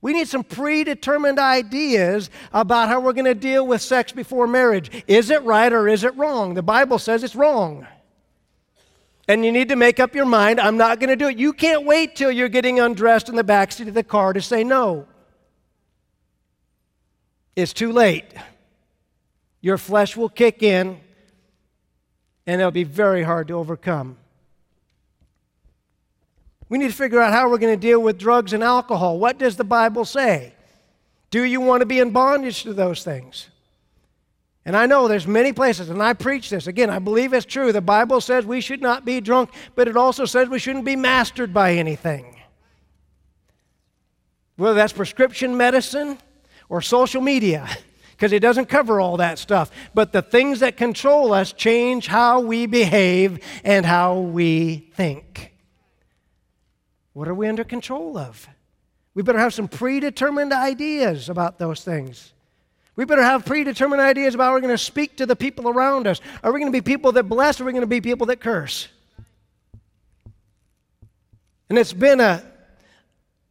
We 0.00 0.12
need 0.12 0.28
some 0.28 0.44
predetermined 0.44 1.38
ideas 1.38 2.28
about 2.52 2.88
how 2.88 3.00
we're 3.00 3.14
going 3.14 3.24
to 3.24 3.34
deal 3.34 3.66
with 3.66 3.80
sex 3.80 4.12
before 4.12 4.46
marriage. 4.46 4.90
Is 5.06 5.30
it 5.30 5.42
right 5.44 5.72
or 5.72 5.88
is 5.88 6.04
it 6.04 6.14
wrong? 6.16 6.52
The 6.52 6.62
Bible 6.62 6.98
says 6.98 7.24
it's 7.24 7.34
wrong. 7.34 7.86
And 9.26 9.46
you 9.46 9.50
need 9.50 9.70
to 9.70 9.76
make 9.76 10.00
up 10.00 10.14
your 10.14 10.26
mind 10.26 10.60
I'm 10.60 10.76
not 10.76 11.00
going 11.00 11.08
to 11.08 11.16
do 11.16 11.28
it. 11.28 11.38
You 11.38 11.54
can't 11.54 11.86
wait 11.86 12.16
till 12.16 12.30
you're 12.30 12.50
getting 12.50 12.80
undressed 12.80 13.30
in 13.30 13.36
the 13.36 13.44
backseat 13.44 13.88
of 13.88 13.94
the 13.94 14.04
car 14.04 14.34
to 14.34 14.42
say 14.42 14.62
no. 14.62 15.06
It's 17.56 17.72
too 17.72 17.92
late. 17.92 18.24
Your 19.60 19.78
flesh 19.78 20.16
will 20.16 20.28
kick 20.28 20.62
in, 20.62 21.00
and 22.46 22.60
it'll 22.60 22.70
be 22.70 22.84
very 22.84 23.22
hard 23.22 23.48
to 23.48 23.54
overcome. 23.54 24.16
We 26.68 26.78
need 26.78 26.88
to 26.88 26.96
figure 26.96 27.20
out 27.20 27.32
how 27.32 27.48
we're 27.48 27.58
going 27.58 27.74
to 27.74 27.80
deal 27.80 28.00
with 28.00 28.18
drugs 28.18 28.52
and 28.52 28.62
alcohol. 28.62 29.18
What 29.18 29.38
does 29.38 29.56
the 29.56 29.64
Bible 29.64 30.04
say? 30.04 30.54
Do 31.30 31.42
you 31.42 31.60
want 31.60 31.80
to 31.80 31.86
be 31.86 32.00
in 32.00 32.10
bondage 32.10 32.62
to 32.64 32.72
those 32.72 33.04
things? 33.04 33.48
And 34.64 34.76
I 34.76 34.86
know 34.86 35.08
there's 35.08 35.26
many 35.26 35.52
places, 35.52 35.90
and 35.90 36.02
I 36.02 36.14
preach 36.14 36.48
this. 36.48 36.66
Again, 36.66 36.88
I 36.88 36.98
believe 36.98 37.34
it's 37.34 37.44
true. 37.44 37.70
The 37.70 37.82
Bible 37.82 38.20
says 38.20 38.46
we 38.46 38.60
should 38.60 38.80
not 38.80 39.04
be 39.04 39.20
drunk, 39.20 39.50
but 39.74 39.88
it 39.88 39.96
also 39.96 40.24
says 40.24 40.48
we 40.48 40.58
shouldn't 40.58 40.86
be 40.86 40.96
mastered 40.96 41.52
by 41.52 41.74
anything. 41.74 42.40
Whether 44.56 44.74
that's 44.74 44.92
prescription 44.92 45.56
medicine 45.56 46.18
or 46.68 46.80
social 46.80 47.20
media, 47.20 47.68
because 48.12 48.32
it 48.32 48.40
doesn't 48.40 48.66
cover 48.66 49.00
all 49.00 49.18
that 49.18 49.38
stuff. 49.38 49.70
But 49.94 50.12
the 50.12 50.22
things 50.22 50.60
that 50.60 50.76
control 50.76 51.32
us 51.32 51.52
change 51.52 52.06
how 52.06 52.40
we 52.40 52.66
behave 52.66 53.44
and 53.64 53.84
how 53.84 54.18
we 54.18 54.90
think. 54.94 55.52
What 57.12 57.28
are 57.28 57.34
we 57.34 57.48
under 57.48 57.64
control 57.64 58.18
of? 58.18 58.48
We 59.14 59.22
better 59.22 59.38
have 59.38 59.54
some 59.54 59.68
predetermined 59.68 60.52
ideas 60.52 61.28
about 61.28 61.58
those 61.58 61.82
things. 61.82 62.32
We 62.96 63.04
better 63.04 63.22
have 63.22 63.44
predetermined 63.44 64.00
ideas 64.00 64.34
about 64.34 64.46
how 64.46 64.52
we're 64.52 64.60
going 64.60 64.74
to 64.74 64.78
speak 64.78 65.16
to 65.16 65.26
the 65.26 65.36
people 65.36 65.68
around 65.68 66.06
us. 66.06 66.20
Are 66.42 66.52
we 66.52 66.60
going 66.60 66.72
to 66.72 66.76
be 66.76 66.82
people 66.82 67.12
that 67.12 67.24
bless 67.24 67.60
or 67.60 67.64
are 67.64 67.66
we 67.66 67.72
going 67.72 67.82
to 67.82 67.86
be 67.86 68.00
people 68.00 68.26
that 68.26 68.40
curse? 68.40 68.88
And 71.68 71.78
it's 71.78 71.92
been 71.92 72.20
a, 72.20 72.44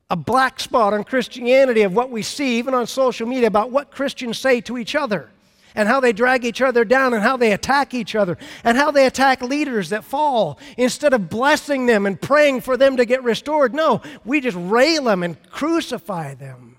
a 0.09 0.15
black 0.15 0.59
spot 0.59 0.93
on 0.93 1.03
Christianity 1.03 1.81
of 1.81 1.95
what 1.95 2.09
we 2.09 2.21
see, 2.21 2.57
even 2.57 2.73
on 2.73 2.87
social 2.87 3.27
media, 3.27 3.47
about 3.47 3.71
what 3.71 3.91
Christians 3.91 4.37
say 4.37 4.61
to 4.61 4.77
each 4.77 4.95
other 4.95 5.29
and 5.75 5.87
how 5.87 5.99
they 5.99 6.13
drag 6.13 6.45
each 6.45 6.61
other 6.61 6.85
down 6.85 7.13
and 7.13 7.23
how 7.23 7.37
they 7.37 7.51
attack 7.51 7.93
each 7.93 8.15
other 8.15 8.37
and 8.63 8.77
how 8.77 8.91
they 8.91 9.05
attack 9.05 9.41
leaders 9.41 9.89
that 9.89 10.03
fall. 10.03 10.59
Instead 10.77 11.13
of 11.13 11.29
blessing 11.29 11.85
them 11.85 12.05
and 12.05 12.21
praying 12.21 12.61
for 12.61 12.77
them 12.77 12.97
to 12.97 13.05
get 13.05 13.23
restored, 13.23 13.73
no, 13.73 14.01
we 14.23 14.39
just 14.39 14.57
rail 14.59 15.05
them 15.05 15.23
and 15.23 15.41
crucify 15.49 16.35
them. 16.35 16.77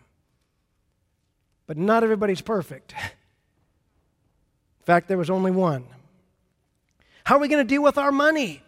But 1.67 1.77
not 1.77 2.05
everybody's 2.05 2.43
perfect. 2.43 2.93
In 2.93 4.85
fact, 4.85 5.09
there 5.09 5.19
was 5.19 5.31
only 5.31 5.51
one. 5.51 5.87
How 7.25 7.37
are 7.37 7.41
we 7.41 7.49
going 7.49 7.67
to 7.67 7.69
deal 7.69 7.83
with 7.83 7.97
our 7.97 8.13
money? 8.13 8.63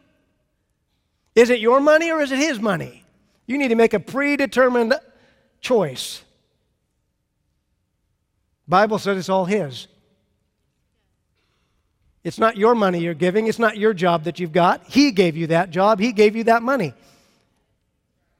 Is 1.34 1.50
it 1.50 1.60
your 1.60 1.78
money 1.78 2.10
or 2.10 2.22
is 2.22 2.32
it 2.32 2.38
his 2.38 2.58
money? 2.58 3.04
You 3.46 3.58
need 3.58 3.68
to 3.68 3.74
make 3.74 3.94
a 3.94 4.00
predetermined 4.00 4.94
choice. 5.60 6.22
Bible 8.68 8.98
says 8.98 9.18
it's 9.18 9.28
all 9.28 9.44
his. 9.44 9.86
It's 12.24 12.38
not 12.38 12.56
your 12.56 12.74
money 12.74 12.98
you're 12.98 13.14
giving, 13.14 13.46
it's 13.46 13.60
not 13.60 13.76
your 13.76 13.94
job 13.94 14.24
that 14.24 14.40
you've 14.40 14.52
got. 14.52 14.84
He 14.88 15.12
gave 15.12 15.36
you 15.36 15.46
that 15.48 15.70
job, 15.70 16.00
He 16.00 16.12
gave 16.12 16.34
you 16.34 16.44
that 16.44 16.62
money. 16.62 16.92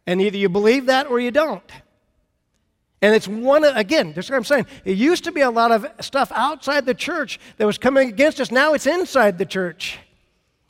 And 0.09 0.21
either 0.21 0.37
you 0.37 0.49
believe 0.49 0.87
that 0.87 1.07
or 1.09 1.21
you 1.21 1.31
don't. 1.31 1.71
And 3.03 3.15
it's 3.15 3.29
one, 3.29 3.65
again, 3.65 4.13
that's 4.13 4.31
what 4.31 4.37
I'm 4.37 4.45
saying. 4.45 4.67
It 4.85 4.97
used 4.97 5.25
to 5.25 5.33
be 5.33 5.43
a 5.43 5.51
lot 5.51 5.71
of 5.71 5.87
stuff 6.01 6.33
outside 6.35 6.87
the 6.87 6.95
church 6.95 7.39
that 7.59 7.67
was 7.67 7.79
coming 7.79 8.09
against 8.09 8.41
us. 8.41 8.51
Now 8.51 8.75
it's 8.75 8.87
inside 8.87 9.39
the 9.39 9.47
church. 9.47 9.99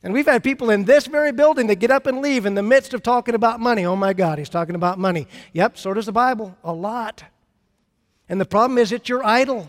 And 0.07 0.15
we've 0.15 0.27
had 0.27 0.45
people 0.45 0.71
in 0.71 0.85
this 0.85 1.09
very 1.09 1.33
building 1.33 1.67
that 1.67 1.81
get 1.81 1.91
up 1.91 2.07
and 2.07 2.23
leave 2.23 2.47
in 2.47 2.55
the 2.55 2.63
midst 2.63 2.95
of 2.95 3.03
talking 3.03 3.35
about 3.35 3.59
money. 3.59 3.85
Oh 3.85 3.97
my 3.97 4.13
God, 4.13 4.39
he's 4.39 4.49
talking 4.49 4.77
about 4.77 5.01
money. 5.01 5.27
Yep, 5.53 5.77
so 5.77 5.93
does 5.93 6.07
the 6.07 6.13
Bible, 6.13 6.57
a 6.63 6.73
lot. 6.73 7.25
And 8.29 8.41
the 8.41 8.45
problem 8.45 8.79
is, 8.79 8.93
it's 8.93 9.09
your 9.09 9.27
idol. 9.27 9.69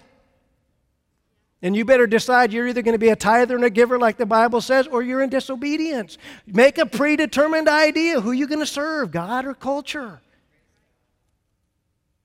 And 1.64 1.76
you 1.76 1.86
better 1.86 2.06
decide 2.06 2.54
you're 2.54 2.68
either 2.68 2.84
going 2.84 2.94
to 2.94 3.00
be 3.00 3.10
a 3.10 3.16
tither 3.16 3.56
and 3.56 3.66
a 3.66 3.72
giver, 3.72 3.98
like 3.98 4.18
the 4.18 4.28
Bible 4.28 4.62
says, 4.62 4.86
or 4.86 5.02
you're 5.02 5.24
in 5.24 5.32
disobedience. 5.32 6.20
Make 6.46 6.78
a 6.78 6.86
predetermined 6.86 7.68
idea 7.68 8.22
who 8.22 8.32
you're 8.32 8.48
going 8.48 8.60
to 8.60 8.68
serve, 8.68 9.10
God 9.10 9.44
or 9.44 9.56
culture. 9.56 10.22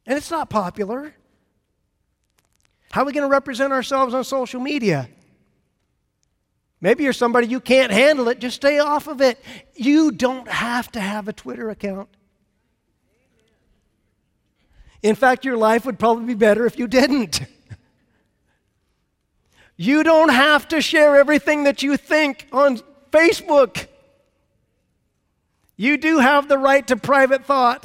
And 0.04 0.18
it's 0.18 0.30
not 0.30 0.50
popular. 0.50 1.14
How 2.90 3.00
are 3.00 3.04
we 3.06 3.14
going 3.14 3.26
to 3.26 3.32
represent 3.32 3.72
ourselves 3.72 4.12
on 4.12 4.22
social 4.22 4.60
media? 4.60 5.08
Maybe 6.82 7.04
you're 7.04 7.14
somebody 7.14 7.46
you 7.46 7.60
can't 7.60 7.92
handle 7.92 8.28
it, 8.28 8.40
just 8.40 8.56
stay 8.56 8.80
off 8.80 9.06
of 9.06 9.22
it. 9.22 9.42
You 9.74 10.10
don't 10.10 10.48
have 10.48 10.92
to 10.92 11.00
have 11.00 11.28
a 11.28 11.32
Twitter 11.32 11.70
account. 11.70 12.08
In 15.00 15.14
fact, 15.14 15.44
your 15.44 15.56
life 15.56 15.86
would 15.86 15.98
probably 15.98 16.26
be 16.26 16.34
better 16.34 16.66
if 16.66 16.78
you 16.78 16.86
didn't. 16.86 17.40
You 19.74 20.04
don't 20.04 20.28
have 20.28 20.68
to 20.68 20.80
share 20.80 21.16
everything 21.16 21.64
that 21.64 21.82
you 21.82 21.96
think 21.96 22.46
on 22.52 22.78
Facebook. 23.10 23.88
You 25.76 25.96
do 25.96 26.18
have 26.18 26.46
the 26.46 26.58
right 26.58 26.86
to 26.86 26.96
private 26.96 27.46
thought. 27.46 27.84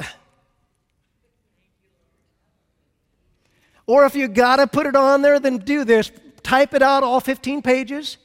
Or 3.87 4.05
if 4.05 4.15
you 4.15 4.27
got 4.27 4.57
to 4.57 4.67
put 4.67 4.85
it 4.85 4.95
on 4.95 5.23
there, 5.23 5.39
then 5.39 5.57
do 5.57 5.85
this. 5.85 6.11
Type 6.43 6.75
it 6.75 6.83
out, 6.83 7.03
all 7.03 7.19
15 7.19 7.63
pages, 7.63 8.17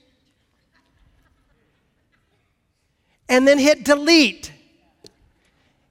and 3.28 3.46
then 3.46 3.58
hit 3.58 3.84
delete 3.84 4.52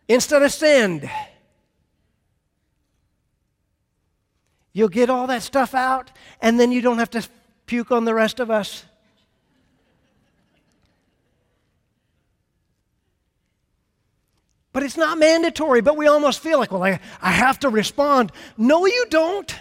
instead 0.07 0.43
of 0.43 0.51
send. 0.51 1.09
You'll 4.73 4.89
get 4.89 5.09
all 5.09 5.27
that 5.27 5.43
stuff 5.43 5.75
out, 5.75 6.11
and 6.41 6.59
then 6.59 6.71
you 6.71 6.81
don't 6.81 6.99
have 6.99 7.09
to 7.11 7.27
puke 7.71 7.91
on 7.91 8.03
the 8.03 8.13
rest 8.13 8.41
of 8.41 8.51
us? 8.51 8.83
But 14.73 14.83
it's 14.83 14.97
not 14.97 15.17
mandatory, 15.17 15.81
but 15.81 15.95
we 15.95 16.07
almost 16.07 16.41
feel 16.41 16.59
like, 16.59 16.71
well, 16.71 16.83
I, 16.83 16.99
I 17.21 17.31
have 17.31 17.59
to 17.59 17.69
respond. 17.69 18.31
No, 18.57 18.85
you 18.85 19.05
don't. 19.09 19.53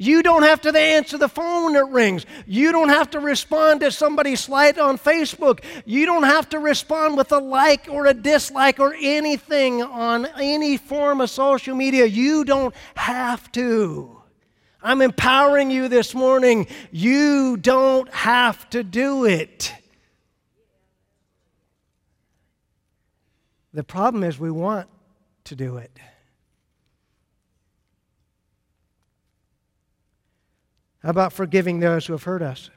You 0.00 0.22
don't 0.22 0.44
have 0.44 0.60
to 0.60 0.78
answer 0.78 1.18
the 1.18 1.28
phone 1.28 1.74
it 1.74 1.88
rings. 1.88 2.24
You 2.46 2.70
don't 2.70 2.88
have 2.88 3.10
to 3.10 3.20
respond 3.20 3.80
to 3.80 3.90
somebody's 3.90 4.38
slight 4.38 4.78
on 4.78 4.96
Facebook. 4.96 5.64
You 5.84 6.06
don't 6.06 6.22
have 6.22 6.48
to 6.50 6.60
respond 6.60 7.16
with 7.16 7.32
a 7.32 7.38
like 7.38 7.88
or 7.90 8.06
a 8.06 8.14
dislike 8.14 8.78
or 8.78 8.94
anything 8.94 9.82
on 9.82 10.26
any 10.38 10.76
form 10.76 11.20
of 11.20 11.30
social 11.30 11.74
media. 11.74 12.06
You 12.06 12.44
don't 12.44 12.72
have 12.94 13.50
to. 13.52 14.22
I'm 14.80 15.02
empowering 15.02 15.72
you 15.72 15.88
this 15.88 16.14
morning. 16.14 16.68
You 16.92 17.56
don't 17.56 18.08
have 18.14 18.70
to 18.70 18.84
do 18.84 19.24
it. 19.24 19.74
The 23.74 23.82
problem 23.82 24.22
is 24.22 24.38
we 24.38 24.52
want 24.52 24.88
to 25.44 25.56
do 25.56 25.78
it. 25.78 25.90
How 25.90 26.04
about 31.02 31.32
forgiving 31.32 31.80
those 31.80 32.06
who 32.06 32.12
have 32.12 32.24
hurt 32.24 32.42
us? 32.42 32.70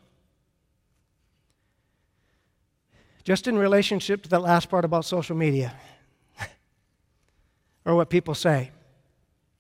Just 3.23 3.47
in 3.47 3.57
relationship 3.57 4.23
to 4.23 4.29
that 4.29 4.41
last 4.41 4.69
part 4.69 4.85
about 4.85 5.05
social 5.05 5.35
media, 5.35 5.73
or 7.85 7.95
what 7.95 8.09
people 8.09 8.33
say, 8.33 8.71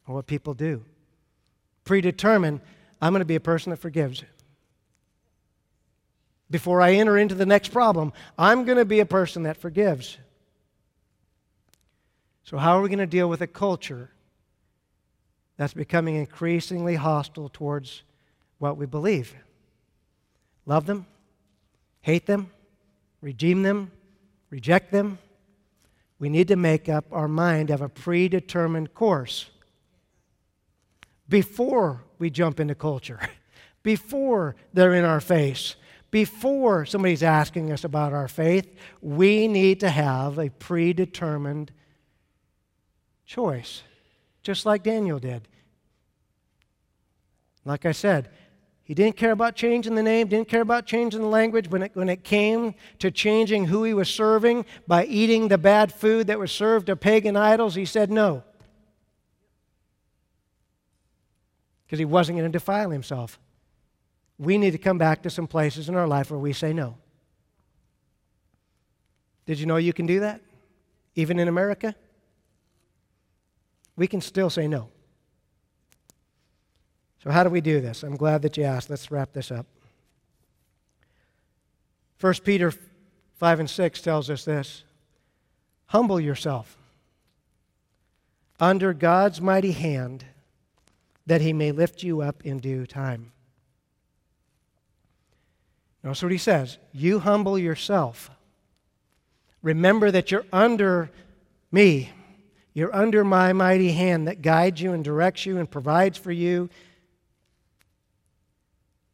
or 0.07 0.15
what 0.15 0.27
people 0.27 0.53
do 0.53 0.83
predetermined, 1.83 2.61
I'm 3.01 3.11
going 3.13 3.21
to 3.21 3.25
be 3.25 3.35
a 3.35 3.41
person 3.41 3.71
that 3.71 3.77
forgives. 3.77 4.23
Before 6.49 6.81
I 6.81 6.93
enter 6.93 7.17
into 7.17 7.35
the 7.35 7.45
next 7.45 7.69
problem, 7.69 8.13
I'm 8.37 8.65
going 8.65 8.77
to 8.77 8.85
be 8.85 8.99
a 8.99 9.05
person 9.05 9.43
that 9.43 9.57
forgives. 9.57 10.17
So, 12.43 12.57
how 12.57 12.77
are 12.77 12.81
we 12.81 12.89
going 12.89 12.99
to 12.99 13.07
deal 13.07 13.29
with 13.29 13.41
a 13.41 13.47
culture 13.47 14.09
that's 15.57 15.73
becoming 15.73 16.15
increasingly 16.15 16.95
hostile 16.95 17.49
towards 17.49 18.03
what 18.61 18.77
we 18.77 18.85
believe? 18.85 19.33
Love 20.67 20.85
them, 20.85 21.07
hate 22.01 22.27
them, 22.27 22.51
redeem 23.19 23.63
them, 23.63 23.91
reject 24.51 24.91
them. 24.91 25.17
We 26.19 26.29
need 26.29 26.47
to 26.49 26.55
make 26.55 26.87
up 26.87 27.05
our 27.11 27.27
mind, 27.27 27.71
of 27.71 27.81
a 27.81 27.89
predetermined 27.89 28.93
course 28.93 29.49
before 31.27 32.03
we 32.19 32.29
jump 32.29 32.59
into 32.59 32.75
culture, 32.75 33.19
before 33.83 34.55
they're 34.73 34.93
in 34.93 35.05
our 35.05 35.21
face, 35.21 35.75
before 36.11 36.85
somebody's 36.85 37.23
asking 37.23 37.71
us 37.71 37.83
about 37.83 38.13
our 38.13 38.27
faith, 38.27 38.67
we 39.01 39.47
need 39.47 39.79
to 39.79 39.89
have 39.89 40.37
a 40.37 40.49
predetermined 40.49 41.71
choice, 43.25 43.81
just 44.43 44.67
like 44.67 44.83
Daniel 44.83 45.17
did. 45.17 45.47
Like 47.65 47.85
I 47.85 47.91
said, 47.91 48.29
he 48.91 48.95
didn't 48.95 49.15
care 49.15 49.31
about 49.31 49.55
changing 49.55 49.95
the 49.95 50.03
name, 50.03 50.27
didn't 50.27 50.49
care 50.49 50.59
about 50.59 50.85
changing 50.85 51.21
the 51.21 51.27
language. 51.27 51.69
When 51.69 51.83
it, 51.83 51.91
when 51.93 52.09
it 52.09 52.25
came 52.25 52.75
to 52.99 53.09
changing 53.09 53.67
who 53.67 53.85
he 53.85 53.93
was 53.93 54.09
serving 54.09 54.65
by 54.85 55.05
eating 55.05 55.47
the 55.47 55.57
bad 55.57 55.93
food 55.93 56.27
that 56.27 56.37
was 56.37 56.51
served 56.51 56.87
to 56.87 56.97
pagan 56.97 57.37
idols, 57.37 57.75
he 57.75 57.85
said 57.85 58.11
no. 58.11 58.43
Because 61.85 61.99
he 61.99 62.03
wasn't 62.03 62.39
going 62.39 62.51
to 62.51 62.53
defile 62.53 62.89
himself. 62.89 63.39
We 64.37 64.57
need 64.57 64.71
to 64.71 64.77
come 64.77 64.97
back 64.97 65.21
to 65.21 65.29
some 65.29 65.47
places 65.47 65.87
in 65.87 65.95
our 65.95 66.05
life 66.05 66.29
where 66.29 66.37
we 66.37 66.51
say 66.51 66.73
no. 66.73 66.97
Did 69.45 69.57
you 69.57 69.67
know 69.67 69.77
you 69.77 69.93
can 69.93 70.05
do 70.05 70.19
that? 70.19 70.41
Even 71.15 71.39
in 71.39 71.47
America? 71.47 71.95
We 73.95 74.07
can 74.07 74.19
still 74.19 74.49
say 74.49 74.67
no. 74.67 74.89
So, 77.23 77.29
how 77.29 77.43
do 77.43 77.49
we 77.49 77.61
do 77.61 77.81
this? 77.81 78.03
I'm 78.03 78.15
glad 78.15 78.41
that 78.41 78.57
you 78.57 78.63
asked. 78.63 78.89
Let's 78.89 79.11
wrap 79.11 79.31
this 79.33 79.51
up. 79.51 79.67
1 82.19 82.33
Peter 82.43 82.73
5 83.37 83.59
and 83.59 83.69
6 83.69 84.01
tells 84.01 84.29
us 84.29 84.45
this 84.45 84.83
Humble 85.87 86.19
yourself 86.19 86.77
under 88.59 88.93
God's 88.93 89.41
mighty 89.41 89.71
hand 89.71 90.25
that 91.25 91.41
he 91.41 91.53
may 91.53 91.71
lift 91.71 92.03
you 92.03 92.21
up 92.21 92.45
in 92.45 92.59
due 92.59 92.85
time. 92.85 93.31
Notice 96.03 96.23
what 96.23 96.31
he 96.31 96.37
says 96.39 96.79
You 96.91 97.19
humble 97.19 97.57
yourself. 97.57 98.31
Remember 99.61 100.09
that 100.09 100.31
you're 100.31 100.45
under 100.51 101.11
me. 101.71 102.11
You're 102.73 102.95
under 102.95 103.23
my 103.23 103.53
mighty 103.53 103.91
hand 103.91 104.27
that 104.27 104.41
guides 104.41 104.81
you 104.81 104.93
and 104.93 105.03
directs 105.03 105.45
you 105.45 105.59
and 105.59 105.69
provides 105.69 106.17
for 106.17 106.31
you 106.31 106.69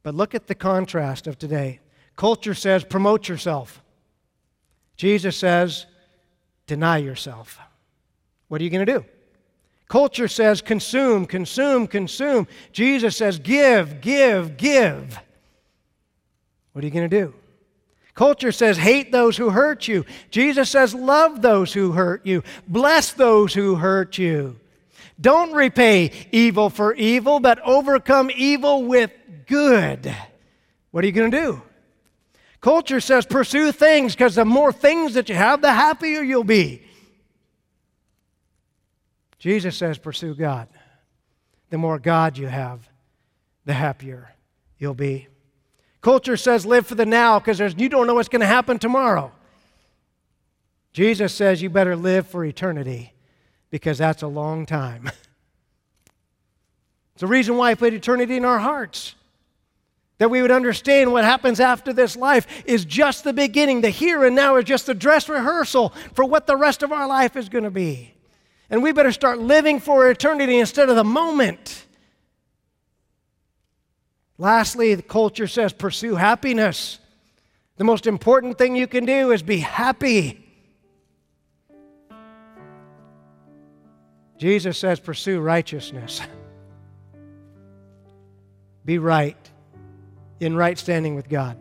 but 0.08 0.16
look 0.16 0.34
at 0.34 0.48
the 0.48 0.56
contrast 0.56 1.28
of 1.28 1.38
today. 1.38 1.82
Culture 2.16 2.54
says, 2.54 2.86
promote 2.86 3.28
yourself. 3.28 3.84
Jesus 4.96 5.36
says, 5.36 5.86
deny 6.66 7.00
yourself. 7.00 7.60
What 8.48 8.62
are 8.62 8.64
you 8.64 8.70
going 8.70 8.86
to 8.86 9.00
do? 9.00 9.06
Culture 9.90 10.30
says, 10.30 10.62
consume, 10.62 11.26
consume, 11.26 11.88
consume. 11.88 12.48
Jesus 12.72 13.18
says, 13.18 13.38
give, 13.38 14.00
give, 14.00 14.56
give. 14.56 15.20
What 16.72 16.86
are 16.86 16.88
you 16.88 16.94
going 16.94 17.10
to 17.10 17.26
do? 17.26 17.34
Culture 18.14 18.54
says, 18.54 18.78
hate 18.78 19.12
those 19.12 19.36
who 19.36 19.50
hurt 19.50 19.90
you. 19.90 20.06
Jesus 20.32 20.70
says, 20.70 20.96
love 20.96 21.42
those 21.42 21.74
who 21.74 21.92
hurt 21.92 22.26
you. 22.26 22.44
Bless 22.66 23.12
those 23.12 23.54
who 23.54 23.76
hurt 23.76 24.18
you. 24.18 24.58
Don't 25.20 25.52
repay 25.52 26.12
evil 26.32 26.70
for 26.70 26.94
evil, 26.94 27.42
but 27.42 27.60
overcome 27.66 28.32
evil 28.34 28.86
with 28.86 29.12
good. 29.48 30.14
What 30.92 31.04
are 31.04 31.08
you 31.08 31.14
going 31.14 31.32
to 31.32 31.38
do? 31.38 31.62
Culture 32.62 33.00
says 33.00 33.26
pursue 33.26 33.72
things 33.72 34.14
because 34.14 34.36
the 34.36 34.46
more 34.46 34.72
things 34.72 35.14
that 35.14 35.30
you 35.30 35.36
have, 35.36 35.62
the 35.62 35.72
happier 35.72 36.22
you'll 36.22 36.44
be. 36.44 36.84
Jesus 39.40 39.78
says 39.78 39.98
pursue 39.98 40.36
God. 40.36 40.68
The 41.70 41.78
more 41.78 42.00
God 42.00 42.38
you 42.38 42.48
have, 42.48 42.90
the 43.66 43.74
happier 43.74 44.34
you'll 44.78 44.94
be. 44.94 45.28
Culture 46.02 46.38
says 46.38 46.66
live 46.66 46.88
for 46.88 46.96
the 46.96 47.06
now 47.06 47.40
because 47.40 47.60
you 47.78 47.90
don't 47.90 48.08
know 48.08 48.16
what's 48.16 48.30
going 48.30 48.42
to 48.42 48.48
happen 48.48 48.80
tomorrow. 48.80 49.32
Jesus 50.94 51.34
says 51.34 51.62
you 51.62 51.70
better 51.70 51.96
live 51.96 52.28
for 52.28 52.44
eternity 52.44 53.14
because 53.70 53.98
that's 53.98 54.24
a 54.24 54.28
long 54.28 54.66
time. 54.66 55.06
it's 57.14 57.22
the 57.22 57.28
reason 57.28 57.58
why 57.58 57.72
He 57.72 57.76
put 57.76 57.94
eternity 57.94 58.38
in 58.38 58.46
our 58.46 58.60
hearts. 58.60 59.16
That 60.20 60.30
we 60.32 60.42
would 60.42 60.52
understand 60.52 61.12
what 61.12 61.24
happens 61.24 61.60
after 61.60 61.94
this 61.94 62.16
life 62.16 62.48
is 62.66 62.86
just 62.86 63.24
the 63.24 63.34
beginning. 63.34 63.82
The 63.82 63.90
here 63.90 64.26
and 64.26 64.36
now 64.36 64.56
is 64.56 64.66
just 64.66 64.90
a 64.90 64.94
dress 64.94 65.30
rehearsal 65.30 65.90
for 66.14 66.26
what 66.26 66.48
the 66.48 66.56
rest 66.56 66.82
of 66.82 66.92
our 66.92 67.08
life 67.08 67.36
is 67.36 67.50
going 67.50 67.66
to 67.66 67.72
be. 67.72 68.14
And 68.70 68.82
we 68.82 68.92
better 68.92 69.12
start 69.12 69.40
living 69.40 69.80
for 69.80 70.10
eternity 70.10 70.58
instead 70.60 70.90
of 70.90 70.96
the 70.96 71.04
moment. 71.04 71.86
Lastly, 74.38 74.96
the 74.96 75.04
culture 75.04 75.48
says 75.48 75.72
pursue 75.74 76.16
happiness. 76.16 77.00
The 77.78 77.84
most 77.84 78.08
important 78.08 78.58
thing 78.58 78.76
you 78.76 78.88
can 78.88 79.06
do 79.06 79.32
is 79.32 79.44
be 79.44 79.60
happy. 79.60 80.44
Jesus 84.38 84.78
says, 84.78 85.00
pursue 85.00 85.40
righteousness. 85.40 86.22
Be 88.86 89.00
right, 89.00 89.47
in 90.40 90.56
right 90.56 90.78
standing 90.78 91.16
with 91.16 91.30
God. 91.30 91.58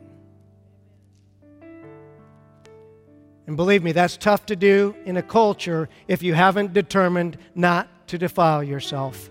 And 3.47 3.57
believe 3.57 3.83
me, 3.83 3.93
that's 3.93 4.16
tough 4.16 4.47
to 4.47 4.57
do 4.57 4.95
in 5.05 5.16
a 5.16 5.22
culture 5.22 5.89
if 6.09 6.22
you 6.22 6.35
haven't 6.35 6.72
determined 6.72 7.39
not 7.55 7.89
to 8.09 8.18
defile 8.18 8.62
yourself. 8.62 9.31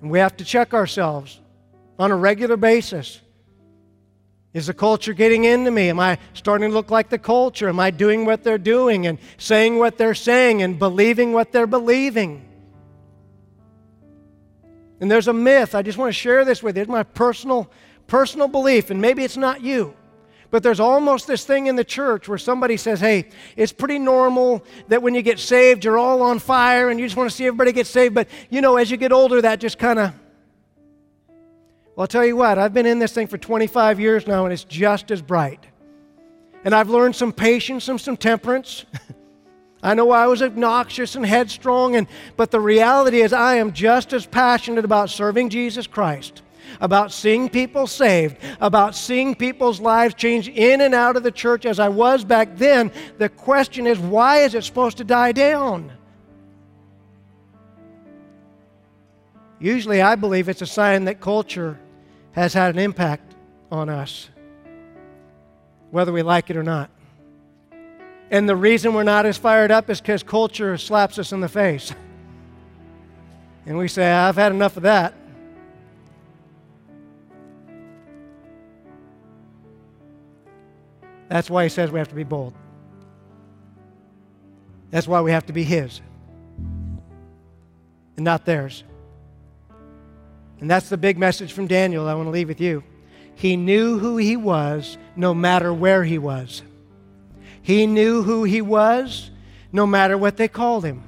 And 0.00 0.10
we 0.10 0.20
have 0.20 0.36
to 0.36 0.44
check 0.44 0.74
ourselves 0.74 1.40
on 1.98 2.12
a 2.12 2.16
regular 2.16 2.56
basis. 2.56 3.20
Is 4.54 4.68
the 4.68 4.74
culture 4.74 5.12
getting 5.12 5.44
into 5.44 5.70
me? 5.70 5.88
Am 5.88 6.00
I 6.00 6.18
starting 6.32 6.70
to 6.70 6.74
look 6.74 6.90
like 6.90 7.10
the 7.10 7.18
culture? 7.18 7.68
Am 7.68 7.80
I 7.80 7.90
doing 7.90 8.24
what 8.24 8.44
they're 8.44 8.58
doing 8.58 9.06
and 9.06 9.18
saying 9.36 9.78
what 9.78 9.98
they're 9.98 10.14
saying 10.14 10.62
and 10.62 10.78
believing 10.78 11.32
what 11.32 11.52
they're 11.52 11.66
believing? 11.66 12.44
And 15.00 15.10
there's 15.10 15.28
a 15.28 15.32
myth. 15.32 15.74
I 15.74 15.82
just 15.82 15.98
want 15.98 16.08
to 16.08 16.12
share 16.12 16.44
this 16.44 16.62
with 16.62 16.76
you. 16.76 16.82
It's 16.82 16.90
my 16.90 17.02
personal, 17.02 17.70
personal 18.08 18.48
belief, 18.48 18.90
and 18.90 19.00
maybe 19.00 19.22
it's 19.22 19.36
not 19.36 19.62
you. 19.62 19.94
But 20.50 20.62
there's 20.62 20.80
almost 20.80 21.26
this 21.26 21.44
thing 21.44 21.66
in 21.66 21.76
the 21.76 21.84
church 21.84 22.28
where 22.28 22.38
somebody 22.38 22.76
says, 22.76 23.00
hey, 23.00 23.28
it's 23.54 23.72
pretty 23.72 23.98
normal 23.98 24.64
that 24.88 25.02
when 25.02 25.14
you 25.14 25.22
get 25.22 25.38
saved, 25.38 25.84
you're 25.84 25.98
all 25.98 26.22
on 26.22 26.40
fire 26.40 26.88
and 26.88 26.98
you 26.98 27.06
just 27.06 27.16
want 27.16 27.30
to 27.30 27.36
see 27.36 27.46
everybody 27.46 27.70
get 27.70 27.86
saved. 27.86 28.14
But, 28.14 28.28
you 28.48 28.60
know, 28.60 28.76
as 28.76 28.90
you 28.90 28.96
get 28.96 29.12
older, 29.12 29.42
that 29.42 29.60
just 29.60 29.78
kind 29.78 29.98
of 29.98 30.14
well, 31.98 32.04
I'll 32.04 32.06
tell 32.06 32.24
you 32.24 32.36
what, 32.36 32.58
I've 32.58 32.72
been 32.72 32.86
in 32.86 33.00
this 33.00 33.12
thing 33.12 33.26
for 33.26 33.38
25 33.38 33.98
years 33.98 34.24
now, 34.24 34.44
and 34.44 34.52
it's 34.52 34.62
just 34.62 35.10
as 35.10 35.20
bright. 35.20 35.66
And 36.64 36.72
I've 36.72 36.88
learned 36.88 37.16
some 37.16 37.32
patience 37.32 37.88
and 37.88 38.00
some 38.00 38.16
temperance. 38.16 38.84
I 39.82 39.94
know 39.94 40.12
I 40.12 40.28
was 40.28 40.40
obnoxious 40.40 41.16
and 41.16 41.26
headstrong, 41.26 41.96
and, 41.96 42.06
but 42.36 42.52
the 42.52 42.60
reality 42.60 43.20
is, 43.20 43.32
I 43.32 43.56
am 43.56 43.72
just 43.72 44.12
as 44.12 44.26
passionate 44.26 44.84
about 44.84 45.10
serving 45.10 45.48
Jesus 45.48 45.88
Christ, 45.88 46.42
about 46.80 47.12
seeing 47.12 47.48
people 47.48 47.86
saved, 47.86 48.36
about 48.60 48.94
seeing 48.94 49.34
people's 49.34 49.80
lives 49.80 50.14
change 50.14 50.48
in 50.48 50.80
and 50.80 50.94
out 50.94 51.16
of 51.16 51.22
the 51.22 51.32
church 51.32 51.66
as 51.66 51.78
I 51.78 51.88
was 51.88 52.24
back 52.24 52.56
then. 52.56 52.92
The 53.18 53.28
question 53.28 53.86
is, 53.86 53.98
why 53.98 54.38
is 54.38 54.54
it 54.54 54.64
supposed 54.64 54.98
to 54.98 55.04
die 55.04 55.32
down? 55.32 55.92
Usually, 59.60 60.00
I 60.00 60.14
believe 60.14 60.48
it's 60.48 60.62
a 60.62 60.66
sign 60.66 61.04
that 61.06 61.20
culture 61.20 61.78
has 62.32 62.54
had 62.54 62.74
an 62.74 62.78
impact 62.78 63.34
on 63.72 63.88
us, 63.88 64.28
whether 65.90 66.12
we 66.12 66.22
like 66.22 66.50
it 66.50 66.56
or 66.56 66.62
not. 66.62 66.90
And 68.30 68.48
the 68.48 68.56
reason 68.56 68.92
we're 68.92 69.04
not 69.04 69.26
as 69.26 69.38
fired 69.38 69.70
up 69.70 69.88
is 69.90 70.00
because 70.00 70.22
culture 70.22 70.76
slaps 70.76 71.18
us 71.18 71.32
in 71.32 71.40
the 71.40 71.48
face. 71.48 71.92
And 73.66 73.76
we 73.76 73.88
say, 73.88 74.10
I've 74.10 74.36
had 74.36 74.52
enough 74.52 74.76
of 74.76 74.84
that. 74.84 75.14
That's 81.28 81.50
why 81.50 81.64
he 81.64 81.68
says 81.68 81.90
we 81.90 81.98
have 81.98 82.08
to 82.08 82.14
be 82.14 82.24
bold. 82.24 82.54
That's 84.90 85.06
why 85.06 85.20
we 85.20 85.30
have 85.30 85.46
to 85.46 85.52
be 85.52 85.64
his 85.64 86.00
and 88.16 88.24
not 88.24 88.44
theirs. 88.44 88.82
And 90.60 90.68
that's 90.68 90.88
the 90.88 90.96
big 90.96 91.18
message 91.18 91.52
from 91.52 91.68
Daniel 91.68 92.08
I 92.08 92.14
want 92.14 92.26
to 92.26 92.30
leave 92.30 92.48
with 92.48 92.60
you. 92.60 92.82
He 93.34 93.56
knew 93.56 93.98
who 93.98 94.16
he 94.16 94.36
was 94.36 94.98
no 95.14 95.32
matter 95.32 95.72
where 95.72 96.02
he 96.02 96.18
was. 96.18 96.62
He 97.62 97.86
knew 97.86 98.22
who 98.22 98.42
he 98.44 98.60
was 98.60 99.30
no 99.70 99.86
matter 99.86 100.18
what 100.18 100.36
they 100.36 100.48
called 100.48 100.84
him. 100.84 101.07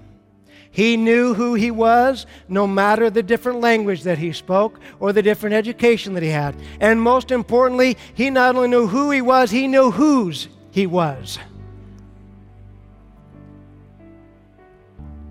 He 0.81 0.97
knew 0.97 1.35
who 1.35 1.53
he 1.53 1.71
was 1.71 2.25
no 2.49 2.67
matter 2.67 3.11
the 3.11 3.23
different 3.23 3.61
language 3.61 4.05
that 4.05 4.17
he 4.17 4.33
spoke 4.33 4.81
or 4.99 5.13
the 5.13 5.21
different 5.21 5.55
education 5.55 6.15
that 6.15 6.23
he 6.23 6.31
had. 6.31 6.57
And 6.81 7.03
most 7.03 7.31
importantly, 7.31 7.99
he 8.15 8.31
not 8.31 8.57
only 8.57 8.69
knew 8.69 8.87
who 8.87 9.11
he 9.11 9.21
was, 9.21 9.51
he 9.51 9.69
knew 9.69 9.91
whose 9.91 10.49
he 10.71 10.87
was. 10.87 11.39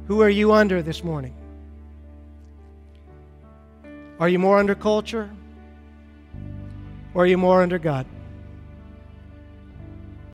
Who 0.05 0.21
are 0.21 0.29
you 0.29 0.53
under 0.53 0.83
this 0.83 1.03
morning? 1.03 1.33
Are 4.19 4.29
you 4.29 4.37
more 4.37 4.59
under 4.59 4.75
culture? 4.75 5.31
Or 7.15 7.23
are 7.23 7.25
you 7.25 7.39
more 7.39 7.63
under 7.63 7.79
God? 7.79 8.05